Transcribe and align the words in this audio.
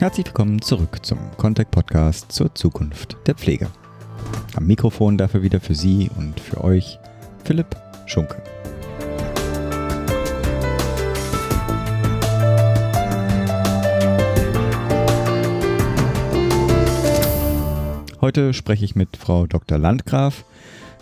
Herzlich 0.00 0.26
willkommen 0.26 0.62
zurück 0.62 1.04
zum 1.04 1.18
Contact 1.38 1.72
Podcast 1.72 2.30
zur 2.30 2.54
Zukunft 2.54 3.16
der 3.26 3.34
Pflege. 3.34 3.68
Am 4.54 4.64
Mikrofon 4.64 5.18
dafür 5.18 5.42
wieder 5.42 5.58
für 5.58 5.74
Sie 5.74 6.08
und 6.16 6.38
für 6.38 6.62
euch 6.62 7.00
Philipp 7.42 7.74
Schunke. 8.06 8.40
Heute 18.20 18.54
spreche 18.54 18.84
ich 18.84 18.94
mit 18.94 19.16
Frau 19.16 19.48
Dr. 19.48 19.78
Landgraf 19.78 20.44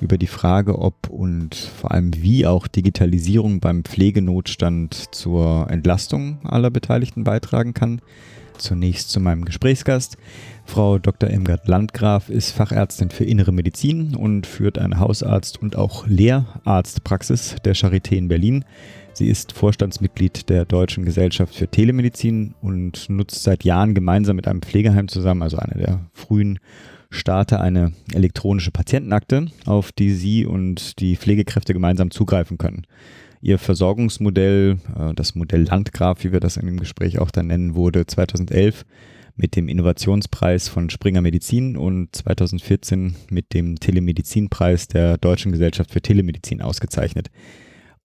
über 0.00 0.16
die 0.16 0.26
Frage, 0.26 0.78
ob 0.78 1.10
und 1.10 1.54
vor 1.54 1.90
allem 1.90 2.12
wie 2.14 2.46
auch 2.46 2.66
Digitalisierung 2.66 3.60
beim 3.60 3.84
Pflegenotstand 3.84 5.14
zur 5.14 5.70
Entlastung 5.70 6.38
aller 6.44 6.70
Beteiligten 6.70 7.24
beitragen 7.24 7.74
kann. 7.74 8.00
Zunächst 8.58 9.10
zu 9.10 9.20
meinem 9.20 9.44
Gesprächsgast. 9.44 10.16
Frau 10.64 10.98
Dr. 10.98 11.30
Irmgard 11.30 11.68
Landgraf 11.68 12.28
ist 12.28 12.50
Fachärztin 12.50 13.10
für 13.10 13.24
Innere 13.24 13.52
Medizin 13.52 14.14
und 14.14 14.46
führt 14.46 14.78
eine 14.78 14.98
Hausarzt- 14.98 15.60
und 15.60 15.76
auch 15.76 16.06
Lehrarztpraxis 16.06 17.56
der 17.64 17.74
Charité 17.76 18.16
in 18.16 18.28
Berlin. 18.28 18.64
Sie 19.12 19.28
ist 19.28 19.52
Vorstandsmitglied 19.52 20.48
der 20.48 20.64
Deutschen 20.64 21.04
Gesellschaft 21.04 21.54
für 21.54 21.68
Telemedizin 21.68 22.54
und 22.60 23.08
nutzt 23.08 23.42
seit 23.42 23.64
Jahren 23.64 23.94
gemeinsam 23.94 24.36
mit 24.36 24.48
einem 24.48 24.62
Pflegeheim 24.62 25.08
zusammen, 25.08 25.42
also 25.42 25.56
einer 25.56 25.78
der 25.78 26.00
frühen 26.12 26.58
starte 27.10 27.60
eine 27.60 27.92
elektronische 28.12 28.70
Patientenakte, 28.70 29.46
auf 29.64 29.92
die 29.92 30.12
Sie 30.12 30.44
und 30.44 31.00
die 31.00 31.16
Pflegekräfte 31.16 31.72
gemeinsam 31.72 32.10
zugreifen 32.10 32.58
können. 32.58 32.86
Ihr 33.46 33.58
Versorgungsmodell, 33.58 34.78
äh, 34.98 35.14
das 35.14 35.36
Modell 35.36 35.62
Landgraf, 35.62 36.24
wie 36.24 36.32
wir 36.32 36.40
das 36.40 36.56
in 36.56 36.66
dem 36.66 36.80
Gespräch 36.80 37.20
auch 37.20 37.30
dann 37.30 37.46
nennen, 37.46 37.76
wurde 37.76 38.04
2011 38.04 38.84
mit 39.36 39.54
dem 39.54 39.68
Innovationspreis 39.68 40.68
von 40.68 40.90
Springer 40.90 41.20
Medizin 41.20 41.76
und 41.76 42.16
2014 42.16 43.14
mit 43.30 43.54
dem 43.54 43.78
Telemedizinpreis 43.78 44.88
der 44.88 45.16
Deutschen 45.18 45.52
Gesellschaft 45.52 45.92
für 45.92 46.02
Telemedizin 46.02 46.60
ausgezeichnet. 46.60 47.30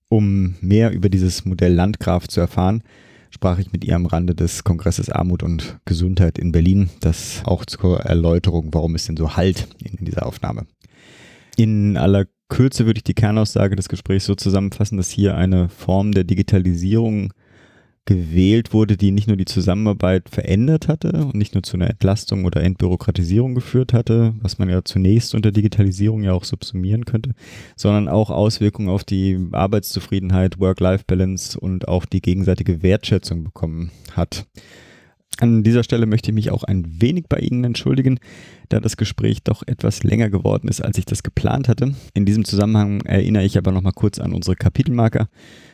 Um 0.10 0.58
mehr 0.62 0.92
über 0.92 1.10
dieses 1.10 1.44
Modell 1.44 1.74
Landgraf 1.74 2.28
zu 2.28 2.40
erfahren, 2.40 2.84
sprach 3.32 3.58
ich 3.58 3.72
mit 3.72 3.84
ihr 3.84 3.96
am 3.96 4.06
Rande 4.06 4.36
des 4.36 4.64
Kongresses 4.64 5.10
Armut 5.10 5.42
und 5.42 5.80
Gesundheit 5.86 6.38
in 6.38 6.52
Berlin. 6.52 6.92
Das 7.00 7.42
auch 7.46 7.66
zur 7.66 8.02
Erläuterung, 8.02 8.76
warum 8.76 8.94
es 8.94 9.08
denn 9.08 9.18
so 9.18 9.36
halt 9.36 9.70
in 9.80 10.06
dieser 10.06 10.28
Aufnahme. 10.28 10.68
In 11.58 11.98
aller 11.98 12.28
Kürze 12.52 12.86
würde 12.86 12.98
ich 12.98 13.04
die 13.06 13.14
Kernaussage 13.14 13.78
des 13.78 13.88
Gesprächs 13.88 14.26
so 14.26 14.36
zusammenfassen, 14.36 14.98
dass 14.98 15.10
hier 15.10 15.36
eine 15.36 15.70
Form 15.70 16.12
der 16.12 16.26
Digitalisierung 16.26 17.34
gewählt 18.04 18.74
wurde, 18.74 18.98
die 18.98 19.12
nicht 19.12 19.28
nur 19.28 19.38
die 19.38 19.46
Zusammenarbeit 19.46 20.28
verändert 20.30 20.90
hatte 20.90 21.12
und 21.12 21.36
nicht 21.36 21.54
nur 21.54 21.64
zu 21.64 21.78
einer 21.78 21.90
Entlastung 21.90 22.44
oder 22.44 22.62
Entbürokratisierung 22.62 23.56
geführt 23.56 23.94
hatte, 23.94 24.34
was 24.42 24.58
man 24.58 24.70
ja 24.70 24.84
zunächst 24.84 25.34
unter 25.34 25.52
Digitalisierung 25.52 26.24
ja 26.24 26.34
auch 26.34 26.44
subsumieren 26.44 27.06
könnte, 27.06 27.36
sondern 27.78 28.10
auch 28.10 28.30
Auswirkungen 28.30 28.90
auf 28.90 29.06
die 29.06 29.40
Arbeitszufriedenheit, 29.54 30.60
Work-Life-Balance 30.60 31.58
und 31.58 31.88
auch 31.88 32.06
die 32.06 32.22
gegenseitige 32.22 32.84
Wertschätzung 32.84 33.46
bekommen 33.46 33.92
hat. 34.12 34.46
An 35.42 35.64
dieser 35.64 35.84
Stelle 35.84 36.06
möchte 36.06 36.30
ich 36.30 36.36
mich 36.36 36.52
auch 36.52 36.64
ein 36.64 37.02
wenig 37.02 37.26
bei 37.28 37.40
Ihnen 37.40 37.64
entschuldigen, 37.64 38.20
da 38.70 38.80
das 38.80 38.96
Gespräch 38.96 39.42
doch 39.42 39.64
etwas 39.66 40.04
länger 40.04 40.30
geworden 40.30 40.68
ist, 40.68 40.82
als 40.82 41.00
ich 41.00 41.06
das 41.06 41.24
geplant 41.24 41.68
hatte. 41.68 41.96
In 42.14 42.28
diesem 42.28 42.46
Zusammenhang 42.46 43.02
erinnere 43.02 43.44
ich 43.44 43.58
aber 43.58 43.72
noch 43.72 43.82
mal 43.82 43.92
kurz 43.92 44.20
an 44.20 44.34
unsere 44.34 44.56
Kapitelmarker. 44.56 45.30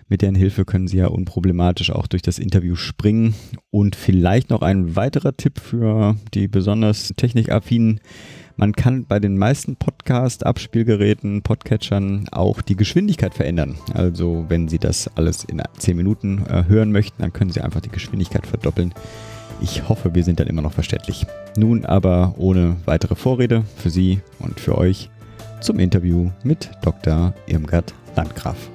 Mit 0.07 0.21
deren 0.21 0.35
Hilfe 0.35 0.63
können 0.63 0.87
Sie 0.87 0.95
ja 0.95 1.07
unproblematisch 1.07 1.91
auch 1.91 2.07
durch 2.07 2.21
das 2.21 2.39
Interview 2.39 2.75
springen. 2.75 3.35
Und 3.69 3.97
vielleicht 3.97 4.49
noch 4.51 4.61
ein 4.61 4.95
weiterer 4.95 5.35
Tipp 5.35 5.59
für 5.59 6.15
die 6.33 6.47
besonders 6.47 7.11
technikaffinen. 7.17 7.99
Man 8.55 8.71
kann 8.71 9.05
bei 9.05 9.19
den 9.19 9.37
meisten 9.37 9.75
Podcast-Abspielgeräten, 9.75 11.41
Podcatchern 11.41 12.29
auch 12.31 12.61
die 12.61 12.77
Geschwindigkeit 12.77 13.33
verändern. 13.33 13.75
Also 13.93 14.45
wenn 14.47 14.69
Sie 14.69 14.79
das 14.79 15.09
alles 15.15 15.43
in 15.43 15.61
10 15.77 15.97
Minuten 15.97 16.45
äh, 16.45 16.63
hören 16.69 16.93
möchten, 16.93 17.21
dann 17.21 17.33
können 17.33 17.51
Sie 17.51 17.59
einfach 17.59 17.81
die 17.81 17.91
Geschwindigkeit 17.91 18.47
verdoppeln. 18.47 18.93
Ich 19.59 19.89
hoffe, 19.89 20.13
wir 20.13 20.23
sind 20.23 20.39
dann 20.39 20.47
immer 20.47 20.61
noch 20.61 20.73
verständlich. 20.73 21.25
Nun 21.57 21.85
aber 21.85 22.35
ohne 22.37 22.77
weitere 22.85 23.15
Vorrede 23.15 23.63
für 23.75 23.89
Sie 23.89 24.21
und 24.39 24.59
für 24.59 24.77
euch 24.77 25.09
zum 25.61 25.79
Interview 25.79 26.29
mit 26.43 26.69
Dr. 26.83 27.33
Irmgard 27.47 27.93
Landgraf. 28.15 28.69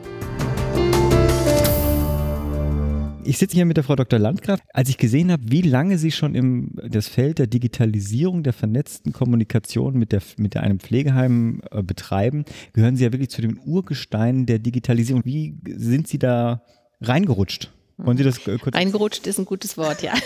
Ich 3.24 3.38
sitze 3.38 3.54
hier 3.54 3.66
mit 3.66 3.76
der 3.76 3.84
Frau 3.84 3.94
Dr. 3.94 4.18
Landgraf. 4.18 4.60
Als 4.74 4.88
ich 4.88 4.98
gesehen 4.98 5.30
habe, 5.30 5.44
wie 5.46 5.62
lange 5.62 5.96
Sie 5.96 6.10
schon 6.10 6.34
im 6.34 6.72
das 6.74 7.06
Feld 7.06 7.38
der 7.38 7.46
Digitalisierung, 7.46 8.42
der 8.42 8.52
vernetzten 8.52 9.12
Kommunikation 9.12 9.96
mit, 9.96 10.10
der, 10.10 10.22
mit 10.38 10.56
einem 10.56 10.80
Pflegeheim 10.80 11.62
äh, 11.70 11.84
betreiben, 11.84 12.44
gehören 12.72 12.96
Sie 12.96 13.04
ja 13.04 13.12
wirklich 13.12 13.30
zu 13.30 13.40
den 13.40 13.60
Urgesteinen 13.64 14.46
der 14.46 14.58
Digitalisierung. 14.58 15.24
Wie 15.24 15.56
sind 15.64 16.08
Sie 16.08 16.18
da 16.18 16.62
reingerutscht? 17.00 17.70
Wollen 17.96 18.16
Sie 18.16 18.24
das 18.24 18.42
kurz? 18.42 18.74
Reingerutscht 18.74 19.26
ist 19.26 19.38
ein 19.38 19.44
gutes 19.44 19.76
Wort, 19.76 20.02
ja. 20.02 20.14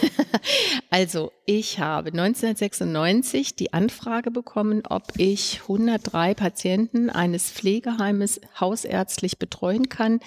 Also, 0.90 1.32
ich 1.44 1.78
habe 1.80 2.08
1996 2.08 3.56
die 3.56 3.72
Anfrage 3.72 4.30
bekommen, 4.30 4.82
ob 4.88 5.02
ich 5.18 5.60
103 5.62 6.34
Patienten 6.34 7.10
eines 7.10 7.50
Pflegeheimes 7.50 8.40
hausärztlich 8.58 9.38
betreuen 9.38 9.88
kann, 9.88 10.20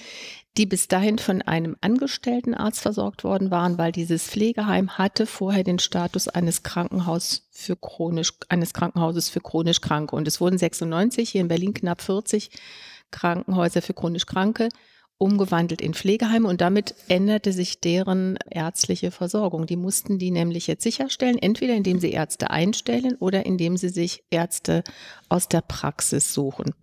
die 0.57 0.66
bis 0.66 0.88
dahin 0.88 1.17
von 1.17 1.41
einem 1.41 1.77
angestellten 1.81 2.53
Arzt 2.53 2.81
versorgt 2.81 3.23
worden 3.23 3.50
waren, 3.50 3.77
weil 3.77 3.91
dieses 3.91 4.27
Pflegeheim 4.27 4.97
hatte 4.97 5.25
vorher 5.25 5.63
den 5.63 5.79
Status 5.79 6.27
eines 6.27 6.63
Krankenhaus 6.63 7.47
für 7.51 7.77
chronisch, 7.77 8.33
eines 8.50 8.73
Krankenhauses 8.73 9.29
für 9.29 9.39
chronisch 9.39 9.81
Kranke. 9.81 10.16
Und 10.16 10.27
es 10.27 10.41
wurden 10.41 10.57
96, 10.57 11.29
hier 11.29 11.41
in 11.41 11.47
Berlin 11.47 11.73
knapp 11.73 12.01
40 12.01 12.51
Krankenhäuser 13.11 13.81
für 13.81 13.94
chronisch 13.94 14.25
Kranke 14.25 14.69
umgewandelt 15.19 15.81
in 15.81 15.94
Pflegeheime 15.94 16.47
und 16.47 16.62
damit 16.62 16.96
änderte 17.09 17.52
sich 17.52 17.81
deren 17.81 18.40
ärztliche 18.50 19.12
Versorgung. 19.12 19.68
Die 19.68 19.75
mussten 19.75 20.18
die 20.18 20.31
nämlich 20.31 20.66
jetzt 20.66 20.81
sicherstellen, 20.81 21.38
entweder 21.38 21.75
indem 21.75 22.00
sie 22.00 22.12
Ärzte 22.12 22.50
einstellen 22.50 23.16
oder 23.19 23.46
indem 23.46 23.78
sie 23.78 23.90
sich 23.90 24.24
Ärzte 24.31 24.84
aus 25.28 25.50
der 25.50 25.62
Praxis 25.62 26.34
suchen. 26.34 26.74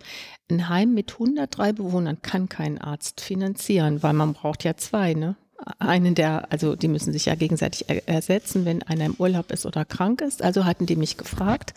Ein 0.50 0.68
Heim 0.68 0.94
mit 0.94 1.14
103 1.14 1.72
Bewohnern 1.72 2.20
kann 2.22 2.48
kein 2.48 2.78
Arzt 2.78 3.22
finanzieren, 3.22 4.02
weil 4.02 4.12
man 4.12 4.34
braucht 4.34 4.62
ja 4.62 4.76
zwei, 4.76 5.14
ne? 5.14 5.36
Einen 5.78 6.14
der, 6.14 6.52
also 6.52 6.76
die 6.76 6.86
müssen 6.86 7.14
sich 7.14 7.24
ja 7.24 7.34
gegenseitig 7.34 7.86
ersetzen, 8.06 8.66
wenn 8.66 8.82
einer 8.82 9.06
im 9.06 9.14
Urlaub 9.18 9.50
ist 9.50 9.64
oder 9.64 9.86
krank 9.86 10.20
ist. 10.20 10.42
Also 10.42 10.66
hatten 10.66 10.84
die 10.84 10.96
mich 10.96 11.16
gefragt 11.16 11.72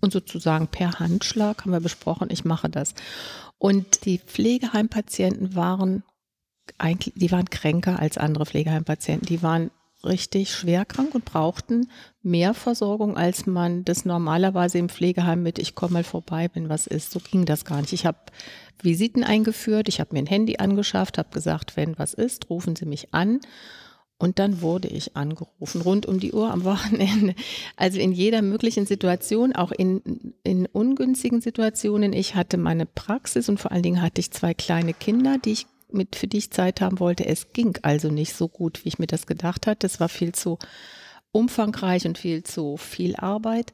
und 0.00 0.12
sozusagen 0.12 0.68
per 0.68 0.98
Handschlag 0.98 1.62
haben 1.62 1.72
wir 1.72 1.80
besprochen, 1.80 2.28
ich 2.30 2.44
mache 2.44 2.68
das. 2.68 2.94
Und 3.58 4.04
die 4.06 4.18
Pflegeheimpatienten 4.18 5.54
waren 5.54 6.02
eigentlich, 6.78 7.14
die 7.16 7.30
waren 7.30 7.50
kränker 7.50 7.98
als 7.98 8.18
andere 8.18 8.46
Pflegeheimpatienten. 8.46 9.26
Die 9.26 9.42
waren 9.42 9.70
richtig 10.04 10.52
schwer 10.52 10.84
krank 10.84 11.14
und 11.14 11.24
brauchten 11.24 11.90
mehr 12.22 12.54
Versorgung, 12.54 13.16
als 13.16 13.46
man 13.46 13.84
das 13.84 14.04
normalerweise 14.04 14.78
im 14.78 14.88
Pflegeheim 14.88 15.42
mit 15.42 15.58
ich 15.58 15.74
komme 15.74 15.94
mal 15.94 16.04
vorbei, 16.04 16.48
wenn 16.54 16.68
was 16.68 16.86
ist. 16.86 17.10
So 17.10 17.20
ging 17.20 17.44
das 17.44 17.64
gar 17.64 17.80
nicht. 17.80 17.92
Ich 17.92 18.06
habe 18.06 18.18
Visiten 18.82 19.24
eingeführt, 19.24 19.88
ich 19.88 20.00
habe 20.00 20.14
mir 20.14 20.20
ein 20.20 20.26
Handy 20.26 20.56
angeschafft, 20.56 21.18
habe 21.18 21.30
gesagt, 21.30 21.76
wenn 21.76 21.98
was 21.98 22.14
ist, 22.14 22.48
rufen 22.48 22.76
Sie 22.76 22.86
mich 22.86 23.12
an. 23.12 23.40
Und 24.20 24.38
dann 24.38 24.60
wurde 24.60 24.86
ich 24.86 25.16
angerufen, 25.16 25.80
rund 25.80 26.04
um 26.04 26.20
die 26.20 26.32
Uhr 26.32 26.50
am 26.52 26.64
Wochenende. 26.64 27.34
Also 27.76 27.98
in 27.98 28.12
jeder 28.12 28.42
möglichen 28.42 28.84
Situation, 28.84 29.54
auch 29.54 29.72
in, 29.72 30.34
in 30.44 30.66
ungünstigen 30.66 31.40
Situationen. 31.40 32.12
Ich 32.12 32.34
hatte 32.34 32.58
meine 32.58 32.84
Praxis 32.84 33.48
und 33.48 33.58
vor 33.58 33.72
allen 33.72 33.82
Dingen 33.82 34.02
hatte 34.02 34.20
ich 34.20 34.30
zwei 34.30 34.52
kleine 34.52 34.92
Kinder, 34.92 35.38
die 35.42 35.52
ich 35.52 35.66
mit, 35.90 36.16
für 36.16 36.26
die 36.26 36.36
ich 36.36 36.50
Zeit 36.50 36.82
haben 36.82 37.00
wollte. 37.00 37.24
Es 37.24 37.54
ging 37.54 37.78
also 37.80 38.10
nicht 38.10 38.34
so 38.34 38.46
gut, 38.46 38.84
wie 38.84 38.90
ich 38.90 38.98
mir 38.98 39.06
das 39.06 39.26
gedacht 39.26 39.66
hatte. 39.66 39.86
Es 39.86 40.00
war 40.00 40.10
viel 40.10 40.32
zu 40.32 40.58
umfangreich 41.32 42.06
und 42.06 42.18
viel 42.18 42.42
zu 42.42 42.76
viel 42.76 43.16
Arbeit 43.16 43.72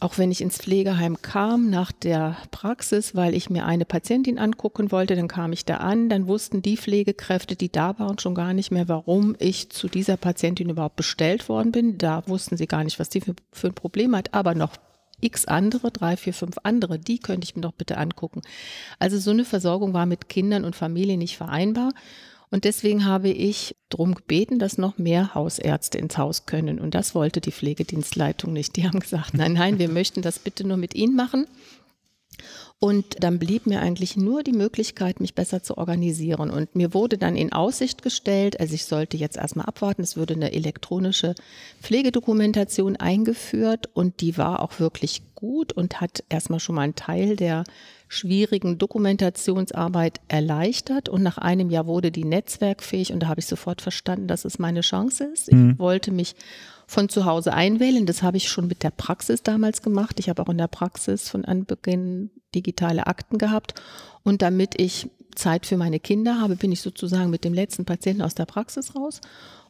auch 0.00 0.18
wenn 0.18 0.30
ich 0.30 0.40
ins 0.40 0.58
Pflegeheim 0.58 1.20
kam 1.22 1.70
nach 1.70 1.90
der 1.92 2.36
Praxis, 2.50 3.14
weil 3.14 3.34
ich 3.34 3.50
mir 3.50 3.64
eine 3.64 3.84
Patientin 3.84 4.38
angucken 4.38 4.92
wollte, 4.92 5.16
dann 5.16 5.28
kam 5.28 5.52
ich 5.52 5.64
da 5.64 5.78
an, 5.78 6.08
dann 6.08 6.26
wussten 6.26 6.62
die 6.62 6.76
Pflegekräfte, 6.76 7.56
die 7.56 7.70
da 7.72 7.98
waren, 7.98 8.18
schon 8.18 8.34
gar 8.34 8.52
nicht 8.52 8.70
mehr, 8.70 8.88
warum 8.88 9.36
ich 9.38 9.70
zu 9.70 9.88
dieser 9.88 10.16
Patientin 10.16 10.68
überhaupt 10.68 10.96
bestellt 10.96 11.48
worden 11.48 11.72
bin. 11.72 11.98
Da 11.98 12.22
wussten 12.26 12.56
sie 12.56 12.66
gar 12.66 12.84
nicht, 12.84 12.98
was 12.98 13.08
die 13.08 13.20
für, 13.20 13.34
für 13.52 13.68
ein 13.68 13.74
Problem 13.74 14.14
hat, 14.14 14.34
aber 14.34 14.54
noch 14.54 14.72
x 15.20 15.46
andere, 15.46 15.90
drei, 15.90 16.16
vier, 16.16 16.34
fünf 16.34 16.56
andere, 16.62 16.98
die 16.98 17.18
könnte 17.18 17.44
ich 17.44 17.56
mir 17.56 17.62
doch 17.62 17.72
bitte 17.72 17.96
angucken. 17.96 18.42
Also 18.98 19.18
so 19.18 19.30
eine 19.30 19.44
Versorgung 19.44 19.94
war 19.94 20.06
mit 20.06 20.28
Kindern 20.28 20.64
und 20.64 20.76
Familie 20.76 21.16
nicht 21.16 21.36
vereinbar. 21.36 21.92
Und 22.56 22.64
deswegen 22.64 23.04
habe 23.04 23.28
ich 23.28 23.76
darum 23.90 24.14
gebeten, 24.14 24.58
dass 24.58 24.78
noch 24.78 24.96
mehr 24.96 25.34
Hausärzte 25.34 25.98
ins 25.98 26.16
Haus 26.16 26.46
können. 26.46 26.78
Und 26.78 26.94
das 26.94 27.14
wollte 27.14 27.42
die 27.42 27.52
Pflegedienstleitung 27.52 28.50
nicht. 28.50 28.76
Die 28.76 28.86
haben 28.86 28.98
gesagt, 28.98 29.34
nein, 29.34 29.52
nein, 29.52 29.78
wir 29.78 29.90
möchten 29.90 30.22
das 30.22 30.38
bitte 30.38 30.66
nur 30.66 30.78
mit 30.78 30.94
Ihnen 30.94 31.14
machen. 31.14 31.46
Und 32.78 33.22
dann 33.22 33.38
blieb 33.38 33.66
mir 33.66 33.80
eigentlich 33.80 34.18
nur 34.18 34.42
die 34.42 34.52
Möglichkeit, 34.52 35.18
mich 35.18 35.34
besser 35.34 35.62
zu 35.62 35.78
organisieren. 35.78 36.50
Und 36.50 36.76
mir 36.76 36.92
wurde 36.92 37.16
dann 37.16 37.34
in 37.34 37.52
Aussicht 37.52 38.02
gestellt, 38.02 38.60
also 38.60 38.74
ich 38.74 38.84
sollte 38.84 39.16
jetzt 39.16 39.38
erstmal 39.38 39.64
abwarten, 39.64 40.02
es 40.02 40.16
würde 40.16 40.34
eine 40.34 40.52
elektronische 40.52 41.34
Pflegedokumentation 41.80 42.96
eingeführt 42.96 43.88
und 43.94 44.20
die 44.20 44.36
war 44.36 44.60
auch 44.60 44.78
wirklich 44.78 45.22
gut 45.34 45.72
und 45.72 46.02
hat 46.02 46.22
erstmal 46.28 46.60
schon 46.60 46.74
mal 46.74 46.82
einen 46.82 46.94
Teil 46.94 47.36
der 47.36 47.64
schwierigen 48.08 48.76
Dokumentationsarbeit 48.76 50.20
erleichtert. 50.28 51.08
Und 51.08 51.22
nach 51.22 51.38
einem 51.38 51.70
Jahr 51.70 51.86
wurde 51.86 52.10
die 52.10 52.24
netzwerkfähig 52.24 53.10
und 53.10 53.20
da 53.20 53.28
habe 53.28 53.40
ich 53.40 53.46
sofort 53.46 53.80
verstanden, 53.80 54.28
dass 54.28 54.44
es 54.44 54.58
meine 54.58 54.82
Chance 54.82 55.24
ist. 55.24 55.48
Ich 55.48 55.54
mhm. 55.54 55.78
wollte 55.78 56.10
mich 56.10 56.34
von 56.86 57.08
zu 57.08 57.24
Hause 57.24 57.52
einwählen. 57.52 58.06
Das 58.06 58.22
habe 58.22 58.36
ich 58.36 58.48
schon 58.48 58.68
mit 58.68 58.82
der 58.82 58.90
Praxis 58.90 59.42
damals 59.42 59.82
gemacht. 59.82 60.18
Ich 60.18 60.28
habe 60.28 60.42
auch 60.42 60.48
in 60.48 60.58
der 60.58 60.68
Praxis 60.68 61.28
von 61.28 61.44
Anbeginn 61.44 62.30
digitale 62.54 63.06
Akten 63.06 63.38
gehabt. 63.38 63.74
Und 64.22 64.42
damit 64.42 64.80
ich 64.80 65.10
Zeit 65.36 65.66
für 65.66 65.76
meine 65.76 66.00
Kinder 66.00 66.40
habe, 66.40 66.56
bin 66.56 66.72
ich 66.72 66.80
sozusagen 66.80 67.30
mit 67.30 67.44
dem 67.44 67.54
letzten 67.54 67.84
Patienten 67.84 68.22
aus 68.22 68.34
der 68.34 68.46
Praxis 68.46 68.96
raus 68.96 69.20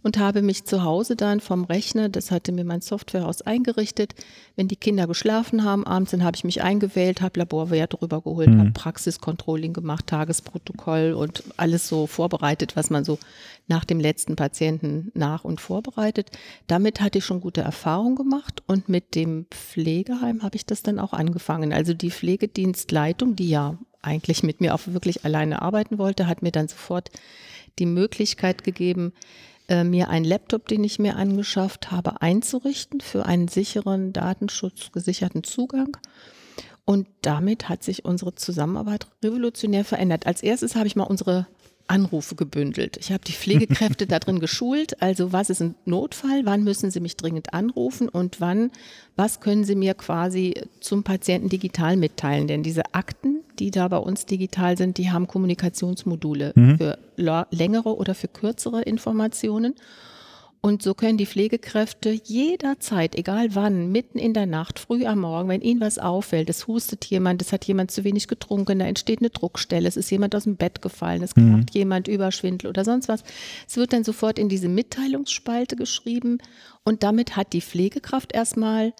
und 0.06 0.18
habe 0.18 0.40
mich 0.40 0.64
zu 0.64 0.84
Hause 0.84 1.16
dann 1.16 1.40
vom 1.40 1.64
Rechner, 1.64 2.08
das 2.08 2.30
hatte 2.30 2.52
mir 2.52 2.64
mein 2.64 2.80
Softwarehaus 2.80 3.42
eingerichtet, 3.42 4.14
wenn 4.54 4.68
die 4.68 4.76
Kinder 4.76 5.08
geschlafen 5.08 5.64
haben, 5.64 5.84
abends, 5.84 6.12
dann 6.12 6.22
habe 6.22 6.36
ich 6.36 6.44
mich 6.44 6.62
eingewählt, 6.62 7.20
habe 7.20 7.40
Laborwerte 7.40 8.00
rübergeholt, 8.00 8.48
mhm. 8.48 8.58
habe 8.60 8.70
Praxiscontrolling 8.70 9.72
gemacht, 9.72 10.06
Tagesprotokoll 10.06 11.12
und 11.12 11.42
alles 11.56 11.88
so 11.88 12.06
vorbereitet, 12.06 12.76
was 12.76 12.88
man 12.88 13.04
so 13.04 13.18
nach 13.66 13.84
dem 13.84 13.98
letzten 13.98 14.36
Patienten 14.36 15.10
nach 15.14 15.44
und 15.44 15.60
vorbereitet. 15.60 16.30
Damit 16.68 17.00
hatte 17.00 17.18
ich 17.18 17.24
schon 17.24 17.40
gute 17.40 17.62
Erfahrungen 17.62 18.14
gemacht 18.14 18.62
und 18.68 18.88
mit 18.88 19.16
dem 19.16 19.46
Pflegeheim 19.50 20.44
habe 20.44 20.54
ich 20.54 20.66
das 20.66 20.84
dann 20.84 21.00
auch 21.00 21.14
angefangen. 21.14 21.72
Also 21.72 21.94
die 21.94 22.12
Pflegedienstleitung, 22.12 23.34
die 23.34 23.48
ja 23.48 23.76
eigentlich 24.06 24.42
mit 24.42 24.60
mir 24.60 24.74
auch 24.74 24.80
wirklich 24.86 25.24
alleine 25.24 25.62
arbeiten 25.62 25.98
wollte, 25.98 26.26
hat 26.26 26.42
mir 26.42 26.52
dann 26.52 26.68
sofort 26.68 27.10
die 27.78 27.86
Möglichkeit 27.86 28.64
gegeben, 28.64 29.12
äh, 29.68 29.84
mir 29.84 30.08
einen 30.08 30.24
Laptop, 30.24 30.68
den 30.68 30.84
ich 30.84 30.98
mir 30.98 31.16
angeschafft 31.16 31.90
habe, 31.90 32.22
einzurichten 32.22 33.00
für 33.00 33.26
einen 33.26 33.48
sicheren, 33.48 34.12
datenschutzgesicherten 34.12 35.44
Zugang. 35.44 35.96
Und 36.84 37.08
damit 37.22 37.68
hat 37.68 37.82
sich 37.82 38.04
unsere 38.04 38.36
Zusammenarbeit 38.36 39.08
revolutionär 39.24 39.84
verändert. 39.84 40.26
Als 40.26 40.42
erstes 40.42 40.76
habe 40.76 40.86
ich 40.86 40.94
mal 40.94 41.02
unsere 41.02 41.46
Anrufe 41.88 42.34
gebündelt. 42.34 42.96
Ich 42.96 43.12
habe 43.12 43.24
die 43.24 43.32
Pflegekräfte 43.32 44.06
da 44.08 44.18
drin 44.18 44.40
geschult. 44.40 45.00
Also 45.02 45.32
was 45.32 45.50
ist 45.50 45.60
ein 45.60 45.74
Notfall? 45.84 46.42
Wann 46.44 46.64
müssen 46.64 46.90
sie 46.90 47.00
mich 47.00 47.16
dringend 47.16 47.54
anrufen? 47.54 48.08
Und 48.08 48.40
wann, 48.40 48.70
was 49.16 49.40
können 49.40 49.64
sie 49.64 49.74
mir 49.74 49.94
quasi 49.94 50.54
zum 50.80 51.02
Patienten 51.02 51.48
digital 51.48 51.96
mitteilen? 51.96 52.46
Denn 52.46 52.62
diese 52.62 52.94
Akten, 52.94 53.35
die 53.60 53.70
da 53.70 53.88
bei 53.88 53.98
uns 53.98 54.26
digital 54.26 54.76
sind, 54.76 54.98
die 54.98 55.10
haben 55.10 55.26
Kommunikationsmodule 55.26 56.52
mhm. 56.54 56.78
für 56.78 56.98
längere 57.16 57.96
oder 57.96 58.14
für 58.14 58.28
kürzere 58.28 58.82
Informationen. 58.82 59.74
Und 60.66 60.82
so 60.82 60.94
können 60.94 61.16
die 61.16 61.26
Pflegekräfte 61.26 62.10
jederzeit, 62.10 63.14
egal 63.14 63.54
wann, 63.54 63.92
mitten 63.92 64.18
in 64.18 64.34
der 64.34 64.46
Nacht, 64.46 64.80
früh 64.80 65.06
am 65.06 65.20
Morgen, 65.20 65.48
wenn 65.48 65.60
ihnen 65.60 65.80
was 65.80 65.98
auffällt, 65.98 66.50
es 66.50 66.66
hustet 66.66 67.04
jemand, 67.04 67.40
es 67.40 67.52
hat 67.52 67.64
jemand 67.66 67.92
zu 67.92 68.02
wenig 68.02 68.26
getrunken, 68.26 68.80
da 68.80 68.86
entsteht 68.86 69.20
eine 69.20 69.30
Druckstelle, 69.30 69.86
es 69.86 69.96
ist 69.96 70.10
jemand 70.10 70.34
aus 70.34 70.42
dem 70.42 70.56
Bett 70.56 70.82
gefallen, 70.82 71.22
es 71.22 71.36
mhm. 71.36 71.54
klappt 71.54 71.74
jemand 71.74 72.08
über 72.08 72.32
Schwindel 72.32 72.68
oder 72.68 72.84
sonst 72.84 73.08
was. 73.08 73.22
Es 73.68 73.76
wird 73.76 73.92
dann 73.92 74.02
sofort 74.02 74.40
in 74.40 74.48
diese 74.48 74.68
Mitteilungsspalte 74.68 75.76
geschrieben 75.76 76.38
und 76.82 77.04
damit 77.04 77.36
hat 77.36 77.52
die 77.52 77.60
Pflegekraft 77.60 78.34
erstmal 78.34 78.92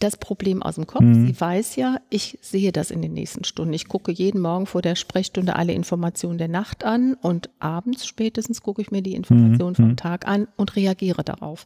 das 0.00 0.16
Problem 0.16 0.62
aus 0.62 0.74
dem 0.74 0.86
Kopf. 0.86 1.02
Mhm. 1.02 1.26
Sie 1.26 1.40
weiß 1.40 1.76
ja, 1.76 1.98
ich 2.10 2.38
sehe 2.42 2.72
das 2.72 2.90
in 2.90 3.00
den 3.00 3.12
nächsten 3.12 3.44
Stunden. 3.44 3.72
Ich 3.72 3.88
gucke 3.88 4.12
jeden 4.12 4.40
Morgen 4.40 4.66
vor 4.66 4.82
der 4.82 4.96
Sprechstunde 4.96 5.56
alle 5.56 5.72
Informationen 5.72 6.38
der 6.38 6.48
Nacht 6.48 6.84
an 6.84 7.14
und 7.14 7.50
abends 7.58 8.06
spätestens 8.06 8.60
gucke 8.62 8.82
ich 8.82 8.90
mir 8.90 9.02
die 9.02 9.14
Informationen 9.14 9.74
mhm. 9.78 9.82
vom. 9.82 9.96
Tag 9.96 10.26
an 10.26 10.48
und 10.56 10.76
reagiere 10.76 11.24
darauf. 11.24 11.64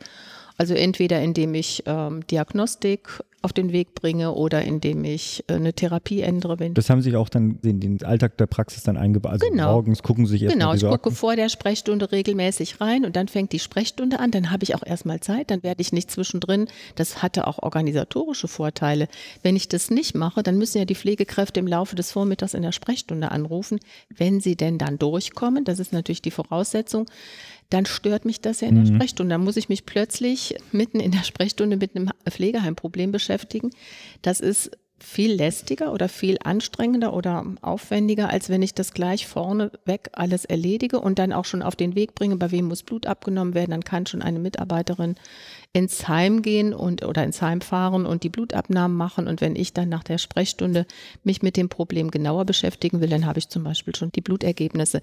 Also 0.58 0.74
entweder 0.74 1.22
indem 1.22 1.54
ich 1.54 1.84
ähm, 1.86 2.26
Diagnostik 2.26 3.22
auf 3.40 3.52
den 3.52 3.72
Weg 3.72 3.94
bringe 3.94 4.32
oder 4.32 4.64
indem 4.64 5.04
ich 5.04 5.44
äh, 5.46 5.54
eine 5.54 5.72
Therapie 5.72 6.22
ändere. 6.22 6.56
Das 6.72 6.90
haben 6.90 7.02
sich 7.02 7.14
auch 7.14 7.28
dann 7.28 7.60
in 7.62 7.78
den 7.78 8.02
Alltag 8.02 8.36
der 8.36 8.46
Praxis 8.46 8.82
dann 8.82 8.96
eingebaut. 8.96 9.32
Also 9.32 9.48
genau. 9.48 9.74
morgens 9.74 10.02
gucken 10.02 10.26
Sie 10.26 10.32
sich 10.32 10.42
erst 10.42 10.54
Genau, 10.54 10.74
ich 10.74 10.84
gucke 10.84 11.12
vor 11.12 11.36
der 11.36 11.48
Sprechstunde 11.48 12.10
regelmäßig 12.10 12.80
rein 12.80 13.04
und 13.04 13.14
dann 13.14 13.28
fängt 13.28 13.52
die 13.52 13.60
Sprechstunde 13.60 14.18
an. 14.18 14.32
Dann 14.32 14.50
habe 14.50 14.64
ich 14.64 14.74
auch 14.74 14.84
erstmal 14.84 15.20
Zeit, 15.20 15.52
dann 15.52 15.62
werde 15.62 15.80
ich 15.80 15.92
nicht 15.92 16.10
zwischendrin. 16.10 16.66
Das 16.96 17.22
hatte 17.22 17.46
auch 17.46 17.60
organisatorische 17.62 18.48
Vorteile. 18.48 19.06
Wenn 19.42 19.54
ich 19.54 19.68
das 19.68 19.90
nicht 19.90 20.16
mache, 20.16 20.42
dann 20.42 20.58
müssen 20.58 20.78
ja 20.78 20.84
die 20.84 20.96
Pflegekräfte 20.96 21.60
im 21.60 21.68
Laufe 21.68 21.94
des 21.94 22.10
Vormittags 22.10 22.54
in 22.54 22.62
der 22.62 22.72
Sprechstunde 22.72 23.30
anrufen, 23.30 23.78
wenn 24.16 24.40
sie 24.40 24.56
denn 24.56 24.78
dann 24.78 24.98
durchkommen. 24.98 25.64
Das 25.64 25.78
ist 25.78 25.92
natürlich 25.92 26.22
die 26.22 26.32
Voraussetzung 26.32 27.06
dann 27.70 27.86
stört 27.86 28.24
mich 28.24 28.40
das 28.40 28.60
ja 28.60 28.68
in 28.68 28.76
der 28.76 28.84
mhm. 28.84 28.94
Sprechstunde. 28.96 29.34
Dann 29.34 29.44
muss 29.44 29.56
ich 29.56 29.68
mich 29.68 29.84
plötzlich 29.84 30.54
mitten 30.72 31.00
in 31.00 31.10
der 31.10 31.22
Sprechstunde 31.22 31.76
mit 31.76 31.94
einem 31.94 32.10
Pflegeheimproblem 32.28 33.12
beschäftigen. 33.12 33.70
Das 34.22 34.40
ist 34.40 34.70
viel 35.00 35.32
lästiger 35.32 35.92
oder 35.92 36.08
viel 36.08 36.38
anstrengender 36.42 37.12
oder 37.12 37.44
aufwendiger, 37.62 38.30
als 38.30 38.48
wenn 38.48 38.62
ich 38.62 38.74
das 38.74 38.92
gleich 38.92 39.26
vorne 39.26 39.70
weg 39.84 40.10
alles 40.12 40.44
erledige 40.44 41.00
und 41.00 41.18
dann 41.18 41.32
auch 41.32 41.44
schon 41.44 41.62
auf 41.62 41.76
den 41.76 41.94
Weg 41.94 42.14
bringe, 42.14 42.36
bei 42.36 42.50
wem 42.50 42.66
muss 42.66 42.82
Blut 42.82 43.06
abgenommen 43.06 43.54
werden, 43.54 43.70
dann 43.70 43.84
kann 43.84 44.06
schon 44.06 44.22
eine 44.22 44.38
Mitarbeiterin 44.38 45.14
ins 45.72 46.08
Heim 46.08 46.42
gehen 46.42 46.72
und 46.72 47.04
oder 47.04 47.22
ins 47.24 47.42
Heim 47.42 47.60
fahren 47.60 48.06
und 48.06 48.22
die 48.22 48.30
Blutabnahmen 48.30 48.96
machen. 48.96 49.28
Und 49.28 49.40
wenn 49.40 49.54
ich 49.54 49.74
dann 49.74 49.88
nach 49.88 50.02
der 50.02 50.18
Sprechstunde 50.18 50.86
mich 51.24 51.42
mit 51.42 51.56
dem 51.56 51.68
Problem 51.68 52.10
genauer 52.10 52.46
beschäftigen 52.46 53.00
will, 53.00 53.08
dann 53.08 53.26
habe 53.26 53.38
ich 53.38 53.48
zum 53.48 53.64
Beispiel 53.64 53.94
schon 53.94 54.10
die 54.12 54.20
Blutergebnisse. 54.20 55.00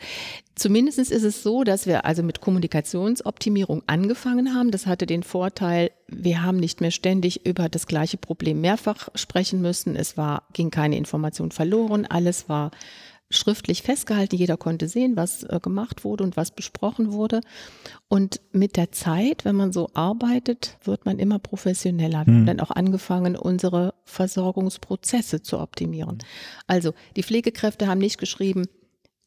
Zumindest 0.55 0.99
ist 0.99 1.11
es 1.11 1.43
so, 1.43 1.63
dass 1.63 1.85
wir 1.85 2.05
also 2.05 2.23
mit 2.23 2.41
Kommunikationsoptimierung 2.41 3.83
angefangen 3.87 4.55
haben. 4.55 4.71
Das 4.71 4.87
hatte 4.87 5.05
den 5.05 5.23
Vorteil, 5.23 5.91
wir 6.07 6.43
haben 6.43 6.57
nicht 6.57 6.81
mehr 6.81 6.91
ständig 6.91 7.45
über 7.45 7.69
das 7.69 7.87
gleiche 7.87 8.17
Problem 8.17 8.61
mehrfach 8.61 9.09
sprechen 9.15 9.61
müssen. 9.61 9.95
Es 9.95 10.17
war, 10.17 10.43
ging 10.53 10.69
keine 10.69 10.97
Information 10.97 11.51
verloren. 11.51 12.05
Alles 12.05 12.47
war 12.47 12.71
schriftlich 13.31 13.81
festgehalten. 13.81 14.35
Jeder 14.35 14.57
konnte 14.57 14.87
sehen, 14.87 15.15
was 15.15 15.43
äh, 15.43 15.59
gemacht 15.61 16.03
wurde 16.03 16.23
und 16.23 16.37
was 16.37 16.51
besprochen 16.51 17.11
wurde. 17.11 17.41
Und 18.07 18.39
mit 18.51 18.77
der 18.77 18.91
Zeit, 18.91 19.45
wenn 19.45 19.55
man 19.55 19.73
so 19.73 19.89
arbeitet, 19.93 20.77
wird 20.83 21.05
man 21.05 21.17
immer 21.17 21.39
professioneller. 21.39 22.25
Wir 22.25 22.33
mhm. 22.33 22.37
haben 22.37 22.45
dann 22.45 22.59
auch 22.59 22.71
angefangen, 22.71 23.35
unsere 23.35 23.95
Versorgungsprozesse 24.05 25.41
zu 25.41 25.59
optimieren. 25.59 26.19
Also 26.67 26.93
die 27.15 27.23
Pflegekräfte 27.23 27.87
haben 27.87 27.99
nicht 27.99 28.19
geschrieben, 28.19 28.67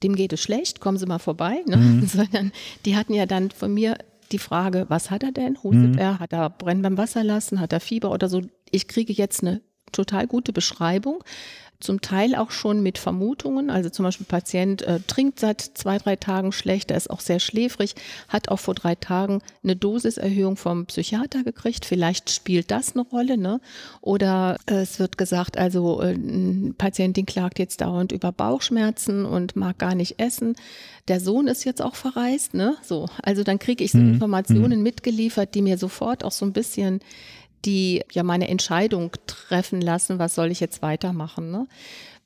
dem 0.04 0.14
geht 0.14 0.32
es 0.32 0.40
schlecht, 0.40 0.80
kommen 0.80 0.96
Sie 0.96 1.06
mal 1.06 1.18
vorbei, 1.18 1.62
ne? 1.66 1.76
mhm. 1.76 2.06
sondern 2.06 2.52
die 2.84 2.96
hatten 2.96 3.14
ja 3.14 3.26
dann 3.26 3.50
von 3.50 3.74
mir 3.74 3.98
die 4.32 4.38
Frage, 4.38 4.86
was 4.88 5.10
hat 5.10 5.22
er 5.22 5.32
denn? 5.32 5.62
Hustet 5.62 5.94
mhm. 5.94 5.98
er? 5.98 6.18
Hat 6.18 6.32
er 6.32 6.50
Brennen 6.50 6.82
beim 6.82 6.98
Wasserlassen? 6.98 7.60
Hat 7.60 7.72
er 7.72 7.80
Fieber 7.80 8.10
oder 8.10 8.28
so? 8.28 8.42
Ich 8.70 8.88
kriege 8.88 9.12
jetzt 9.12 9.42
eine 9.42 9.62
total 9.92 10.26
gute 10.26 10.52
Beschreibung 10.52 11.24
zum 11.80 12.00
Teil 12.00 12.34
auch 12.34 12.50
schon 12.50 12.82
mit 12.82 12.98
Vermutungen. 12.98 13.70
Also 13.70 13.88
zum 13.88 14.04
Beispiel 14.04 14.26
Patient 14.26 14.82
äh, 14.82 14.98
trinkt 15.06 15.38
seit 15.38 15.60
zwei, 15.60 15.98
drei 15.98 16.16
Tagen 16.16 16.50
schlecht, 16.50 16.90
er 16.90 16.96
ist 16.96 17.08
auch 17.08 17.20
sehr 17.20 17.38
schläfrig, 17.38 17.94
hat 18.28 18.48
auch 18.48 18.58
vor 18.58 18.74
drei 18.74 18.96
Tagen 18.96 19.42
eine 19.62 19.76
Dosiserhöhung 19.76 20.56
vom 20.56 20.86
Psychiater 20.86 21.44
gekriegt. 21.44 21.84
Vielleicht 21.84 22.30
spielt 22.30 22.72
das 22.72 22.94
eine 22.94 23.02
Rolle. 23.02 23.38
Ne? 23.38 23.60
Oder 24.00 24.56
äh, 24.66 24.74
es 24.74 24.98
wird 24.98 25.18
gesagt, 25.18 25.56
also 25.56 26.02
äh, 26.02 26.14
ein 26.14 26.74
Patientin 26.76 27.26
klagt 27.26 27.60
jetzt 27.60 27.80
dauernd 27.80 28.10
über 28.10 28.32
Bauchschmerzen 28.32 29.24
und 29.24 29.54
mag 29.54 29.78
gar 29.78 29.94
nicht 29.94 30.18
essen. 30.18 30.56
Der 31.06 31.20
Sohn 31.20 31.46
ist 31.46 31.64
jetzt 31.64 31.80
auch 31.80 31.94
verreist. 31.94 32.54
Ne? 32.54 32.76
So, 32.82 33.06
also 33.22 33.44
dann 33.44 33.60
kriege 33.60 33.84
ich 33.84 33.92
so 33.92 33.98
mhm. 33.98 34.14
Informationen 34.14 34.78
mhm. 34.78 34.82
mitgeliefert, 34.82 35.54
die 35.54 35.62
mir 35.62 35.78
sofort 35.78 36.24
auch 36.24 36.32
so 36.32 36.44
ein 36.44 36.52
bisschen 36.52 37.00
die 37.64 38.02
ja 38.12 38.22
meine 38.22 38.48
Entscheidung 38.48 39.12
treffen 39.26 39.80
lassen, 39.80 40.18
was 40.18 40.34
soll 40.34 40.50
ich 40.50 40.60
jetzt 40.60 40.82
weitermachen. 40.82 41.50
Ne? 41.50 41.66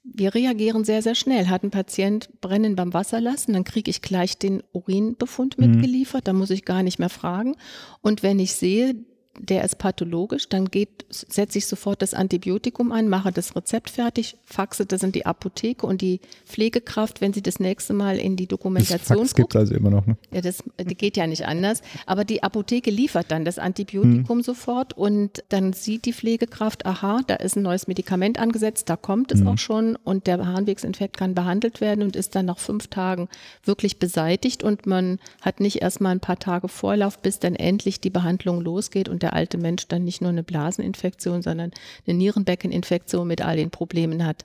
Wir 0.05 0.35
reagieren 0.35 0.85
sehr, 0.85 1.03
sehr 1.03 1.15
schnell. 1.15 1.49
Hat 1.49 1.63
ein 1.63 1.71
Patient 1.71 2.29
Brennen 2.41 2.77
beim 2.77 2.93
Wasser 2.93 3.21
lassen, 3.21 3.53
dann 3.53 3.65
kriege 3.65 3.91
ich 3.91 4.03
gleich 4.03 4.39
den 4.39 4.63
Urinbefund 4.73 5.59
mhm. 5.59 5.67
mitgeliefert, 5.71 6.27
da 6.27 6.33
muss 6.33 6.51
ich 6.51 6.65
gar 6.65 6.83
nicht 6.83 6.99
mehr 6.99 7.09
fragen. 7.09 7.57
Und 8.01 8.23
wenn 8.23 8.39
ich 8.39 8.55
sehe, 8.55 8.97
der 9.39 9.65
ist 9.65 9.79
pathologisch, 9.79 10.49
dann 10.49 10.67
geht, 10.67 11.07
setze 11.09 11.59
ich 11.59 11.67
sofort 11.67 12.03
das 12.03 12.13
Antibiotikum 12.13 12.93
ein, 12.93 13.09
mache 13.09 13.33
das 13.33 13.57
Rezept 13.57 13.91
fertig, 13.91 14.37
faxe 14.45 14.85
das 14.85 15.03
in 15.03 15.13
die 15.13 15.25
Apotheke 15.25 15.87
und 15.87 16.03
die 16.03 16.21
Pflegekraft, 16.45 17.21
wenn 17.21 17.33
sie 17.33 17.43
das 17.43 17.59
nächste 17.59 17.95
Mal 17.95 18.19
in 18.19 18.37
die 18.37 18.47
Dokumentation 18.47 19.21
das 19.21 19.35
gibt 19.35 19.57
also 19.57 19.75
immer 19.75 19.91
noch, 19.91 20.07
ne? 20.07 20.17
Ja, 20.33 20.43
das 20.43 20.63
geht 20.79 21.17
ja 21.17 21.27
nicht 21.27 21.47
anders. 21.47 21.81
Aber 22.07 22.25
die 22.25 22.43
Apotheke 22.43 22.91
liefert 22.91 23.31
dann 23.31 23.45
das 23.45 23.59
Antibiotikum 23.59 24.39
hm. 24.39 24.43
sofort 24.43 24.97
und 24.97 25.43
dann 25.49 25.73
sieht 25.73 26.05
die 26.05 26.13
Pflegekraft, 26.13 26.85
aha, 26.85 27.21
da 27.27 27.37
ist 27.37 27.57
ein 27.57 27.63
neues 27.63 27.87
Medikament 27.87 28.39
angesetzt, 28.39 28.91
da 28.91 28.97
kommt 28.97 29.33
es 29.33 29.41
hm. 29.41 29.49
auch 29.49 29.59
schon 29.59 29.97
und 30.05 30.27
der 30.27 30.45
Harnwegsinfekt 30.45 31.17
kann 31.17 31.35
behandelt 31.35 31.81
werden 31.81 32.03
und 32.03 32.17
ist 32.17 32.35
dann 32.35 32.47
nach 32.47 32.59
fünf 32.59 32.89
Tagen 32.89 33.29
wirklich 33.65 33.99
beseitigt 33.99 34.63
und 34.63 34.87
man 34.87 35.19
hat 35.41 35.61
nicht 35.61 35.81
erst 35.81 36.01
mal 36.03 36.11
ein 36.11 36.21
paar 36.21 36.39
Tage 36.39 36.69
Vorlauf, 36.69 37.19
bis 37.19 37.39
dann 37.39 37.55
endlich 37.55 38.01
die 38.01 38.11
Behandlung 38.11 38.61
losgeht 38.61 39.09
und 39.09 39.22
der 39.23 39.35
alte 39.35 39.59
Mensch 39.59 39.89
dann 39.89 40.05
nicht 40.05 40.21
nur 40.21 40.31
eine 40.31 40.43
Blaseninfektion, 40.43 41.43
sondern 41.43 41.71
eine 42.07 42.17
Nierenbeckeninfektion 42.17 43.27
mit 43.27 43.43
all 43.43 43.57
den 43.57 43.71
Problemen 43.71 44.25
hat. 44.25 44.45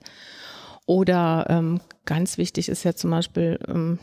Oder 0.86 1.46
ähm, 1.50 1.80
ganz 2.06 2.38
wichtig 2.38 2.68
ist 2.70 2.84
ja 2.84 2.94
zum 2.94 3.10
Beispiel, 3.10 3.58
ähm, 3.68 3.98